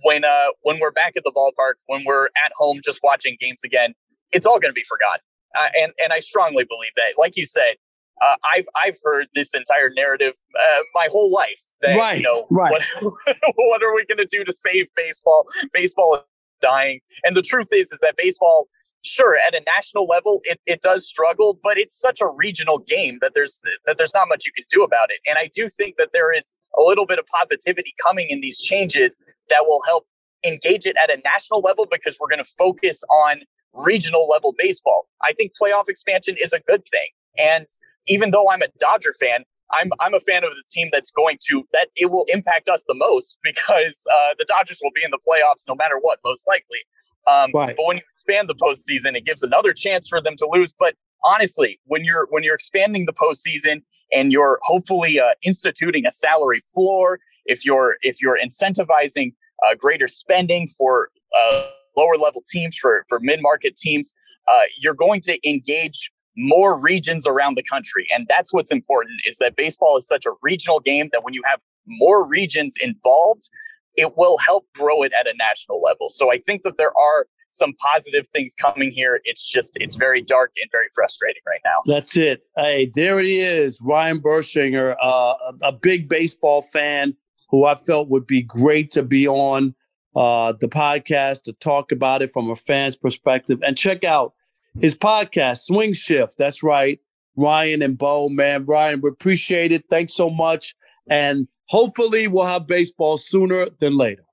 when 0.03 0.25
uh 0.25 0.47
when 0.63 0.79
we're 0.81 0.91
back 0.91 1.15
at 1.17 1.25
the 1.25 1.33
ballpark, 1.33 1.75
when 1.87 2.05
we're 2.05 2.27
at 2.45 2.53
home 2.57 2.81
just 2.85 3.01
watching 3.03 3.37
games 3.41 3.63
again, 3.65 3.95
it's 4.33 4.47
all 4.47 4.59
going 4.61 4.71
to 4.71 4.75
be 4.75 4.85
forgotten. 4.85 5.21
Uh, 5.59 5.69
and 5.79 5.93
and 6.03 6.13
I 6.13 6.21
strongly 6.21 6.65
believe 6.65 6.93
that. 6.97 7.15
Like 7.19 7.37
you 7.37 7.45
said, 7.45 7.75
uh, 8.21 8.37
I've 8.53 8.67
I've 8.77 8.97
heard 9.03 9.27
this 9.35 9.55
entire 9.55 9.91
narrative 9.91 10.35
uh, 10.59 10.83
my 10.95 11.09
whole 11.11 11.33
life. 11.33 11.61
That, 11.83 11.97
right. 11.97 12.19
You 12.19 12.23
know, 12.23 12.47
right. 12.51 12.71
What, 13.01 13.15
what 13.57 13.83
are 13.83 13.95
we 13.95 14.05
going 14.07 14.19
to 14.19 14.27
do 14.27 14.45
to 14.45 14.53
save 14.53 14.87
baseball? 14.95 15.47
Baseball 15.73 16.17
is 16.17 16.23
dying, 16.61 17.01
and 17.25 17.35
the 17.35 17.43
truth 17.43 17.69
is, 17.73 17.91
is 17.91 17.99
that 18.01 18.17
baseball, 18.17 18.69
sure, 19.03 19.37
at 19.37 19.55
a 19.55 19.63
national 19.67 20.07
level, 20.07 20.41
it, 20.45 20.61
it 20.67 20.81
does 20.81 21.07
struggle, 21.07 21.59
but 21.63 21.79
it's 21.79 21.99
such 21.99 22.21
a 22.21 22.29
regional 22.29 22.79
game 22.79 23.19
that 23.21 23.33
there's 23.35 23.63
that 23.87 23.99
there's 23.99 24.15
not 24.15 24.29
much 24.29 24.47
you 24.47 24.53
can 24.53 24.65
do 24.71 24.83
about 24.83 25.11
it. 25.11 25.21
And 25.27 25.39
I 25.39 25.49
do 25.55 25.69
think 25.69 25.97
that 25.97 26.11
there 26.13 26.33
is 26.33 26.53
a 26.79 26.83
little 26.83 27.07
bit 27.07 27.19
of 27.19 27.27
positivity 27.27 27.95
coming 28.03 28.29
in 28.29 28.41
these 28.41 28.59
changes 28.59 29.19
that 29.49 29.67
will 29.67 29.83
help 29.87 30.07
engage 30.45 30.87
it 30.87 30.97
at 31.03 31.11
a 31.11 31.21
national 31.25 31.61
level 31.61 31.87
because 31.91 32.17
we're 32.21 32.29
going 32.29 32.43
to 32.45 32.51
focus 32.59 33.03
on 33.11 33.41
regional 33.73 34.29
level 34.29 34.55
baseball. 34.57 35.09
I 35.23 35.33
think 35.33 35.53
playoff 35.61 35.89
expansion 35.89 36.37
is 36.41 36.53
a 36.53 36.61
good 36.61 36.83
thing. 36.89 37.09
And 37.39 37.67
even 38.07 38.31
though 38.31 38.51
I'm 38.51 38.63
a 38.63 38.69
Dodger 38.79 39.15
fan, 39.21 39.45
I'm 39.73 39.91
I'm 40.01 40.15
a 40.15 40.21
fan 40.21 40.45
of 40.45 40.51
the 40.51 40.63
team 40.69 40.89
that's 40.93 41.11
going 41.11 41.39
to 41.49 41.63
that 41.73 41.89
it 41.97 42.11
will 42.11 42.27
impact 42.33 42.69
us 42.69 42.83
the 42.89 42.95
most 42.95 43.39
because 43.43 44.05
uh, 44.13 44.35
the 44.39 44.45
Dodgers 44.45 44.81
will 44.83 44.91
be 44.95 45.03
in 45.05 45.11
the 45.11 45.19
playoffs 45.19 45.65
no 45.69 45.75
matter 45.75 45.97
what, 46.01 46.19
most 46.25 46.47
likely. 46.49 46.79
Um, 47.27 47.51
right. 47.55 47.75
But 47.77 47.87
when 47.87 47.97
you 47.97 48.03
expand 48.11 48.49
the 48.49 48.55
postseason, 48.55 49.17
it 49.17 49.25
gives 49.25 49.43
another 49.43 49.73
chance 49.73 50.09
for 50.09 50.21
them 50.21 50.37
to 50.37 50.49
lose. 50.49 50.73
But 50.73 50.95
honestly, 51.25 51.81
when 51.85 52.05
you're 52.05 52.27
when 52.31 52.43
you're 52.43 52.55
expanding 52.55 53.07
the 53.07 53.13
postseason 53.13 53.83
and 54.13 54.33
you're 54.33 54.59
hopefully 54.63 55.21
uh, 55.21 55.31
instituting 55.43 56.07
a 56.07 56.11
salary 56.11 56.63
floor, 56.73 57.21
if 57.47 57.65
you're 57.65 57.97
if 58.03 58.21
you're 58.21 58.39
incentivizing 58.39 59.35
uh, 59.65 59.75
greater 59.75 60.09
spending 60.09 60.67
for 60.67 61.11
uh, 61.39 61.67
lower 61.97 62.17
level 62.17 62.43
teams 62.51 62.77
for 62.77 63.05
for 63.09 63.21
mid 63.21 63.41
market 63.43 63.77
teams, 63.77 64.15
uh, 64.49 64.63
you're 64.79 64.95
going 64.95 65.21
to 65.23 65.49
engage 65.49 66.11
more 66.37 66.81
regions 66.81 67.27
around 67.27 67.57
the 67.57 67.63
country. 67.63 68.07
And 68.15 68.27
that's 68.29 68.53
what's 68.53 68.73
important 68.73 69.21
is 69.27 69.39
that 69.39 69.57
baseball 69.57 69.97
is 69.97 70.07
such 70.07 70.27
a 70.27 70.31
regional 70.43 70.81
game 70.81 71.11
that 71.13 71.25
when 71.25 71.35
you 71.35 71.43
have 71.45 71.61
more 71.87 72.27
regions 72.27 72.77
involved, 72.81 73.51
it 73.97 74.17
will 74.17 74.39
help 74.39 74.67
grow 74.75 75.03
it 75.03 75.13
at 75.19 75.27
a 75.27 75.35
national 75.39 75.83
level. 75.83 76.09
So 76.09 76.33
I 76.33 76.39
think 76.39 76.63
that 76.63 76.77
there 76.77 76.97
are 76.97 77.27
some 77.51 77.75
positive 77.75 78.29
things 78.29 78.55
coming 78.55 78.91
here. 78.93 79.21
It's 79.25 79.47
just 79.47 79.77
it's 79.81 79.97
very 79.97 80.23
dark 80.23 80.53
and 80.61 80.71
very 80.71 80.87
frustrating 80.95 81.43
right 81.47 81.61
now. 81.65 81.83
That's 81.87 82.17
it. 82.17 82.43
Hey, 82.57 82.91
there 82.95 83.19
he 83.21 83.41
is, 83.41 83.81
Ryan 83.83 84.21
Bershinger, 84.21 84.97
uh, 85.03 85.35
a 85.63 85.73
big 85.73 86.09
baseball 86.09 86.63
fan 86.63 87.17
who 87.51 87.65
I 87.65 87.75
felt 87.75 88.09
would 88.09 88.27
be 88.27 88.43
great 88.43 88.93
to 88.93 89.03
be 89.03 89.27
on 89.27 89.75
uh, 90.17 90.53
the 90.61 90.69
podcast 90.69 91.43
to 91.43 91.53
talk 91.55 91.93
about 91.93 92.23
it 92.23 92.31
from 92.31 92.51
a 92.51 92.57
fan's 92.57 92.97
perspective. 92.97 93.59
And 93.67 93.77
check 93.77 94.05
out 94.05 94.35
his 94.81 94.95
podcast, 94.95 95.65
Swing 95.65 95.93
Shift. 95.93 96.37
That's 96.39 96.63
right. 96.63 97.01
Ryan 97.37 97.83
and 97.83 97.99
Bo, 97.99 98.29
man. 98.29 98.65
Ryan, 98.67 99.01
we 99.01 99.11
appreciate 99.11 99.73
it. 99.73 99.85
Thanks 99.91 100.15
so 100.15 100.31
much. 100.31 100.75
And 101.09 101.49
hopefully 101.71 102.27
we'll 102.27 102.45
have 102.45 102.67
baseball 102.67 103.17
sooner 103.17 103.69
than 103.79 103.97
later. 103.97 104.25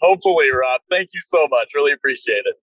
hopefully, 0.00 0.46
Rob. 0.50 0.80
Thank 0.90 1.10
you 1.12 1.20
so 1.20 1.46
much. 1.50 1.72
Really 1.74 1.92
appreciate 1.92 2.44
it. 2.46 2.56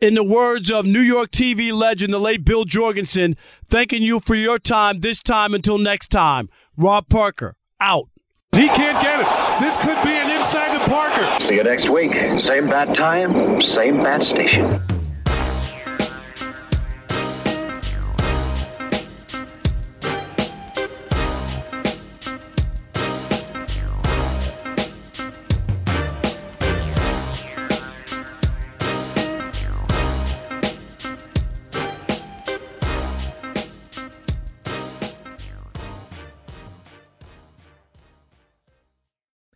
In 0.00 0.14
the 0.14 0.24
words 0.24 0.70
of 0.70 0.86
New 0.86 1.00
York 1.00 1.30
TV 1.30 1.74
legend, 1.74 2.14
the 2.14 2.18
late 2.18 2.42
Bill 2.42 2.64
Jorgensen, 2.64 3.36
thanking 3.68 4.02
you 4.02 4.18
for 4.18 4.34
your 4.34 4.58
time 4.58 5.00
this 5.00 5.22
time 5.22 5.52
until 5.52 5.76
next 5.76 6.08
time. 6.08 6.48
Rob 6.76 7.08
Parker, 7.10 7.56
out. 7.80 8.08
He 8.52 8.68
can't 8.68 9.00
get 9.02 9.20
it. 9.20 9.60
This 9.60 9.76
could 9.76 10.02
be 10.02 10.10
an 10.10 10.30
inside 10.38 10.78
to 10.78 10.84
Parker. 10.88 11.44
See 11.44 11.56
you 11.56 11.64
next 11.64 11.88
week. 11.90 12.12
Same 12.40 12.68
bat 12.68 12.96
time, 12.96 13.62
same 13.62 14.02
bat 14.02 14.22
station. 14.22 14.99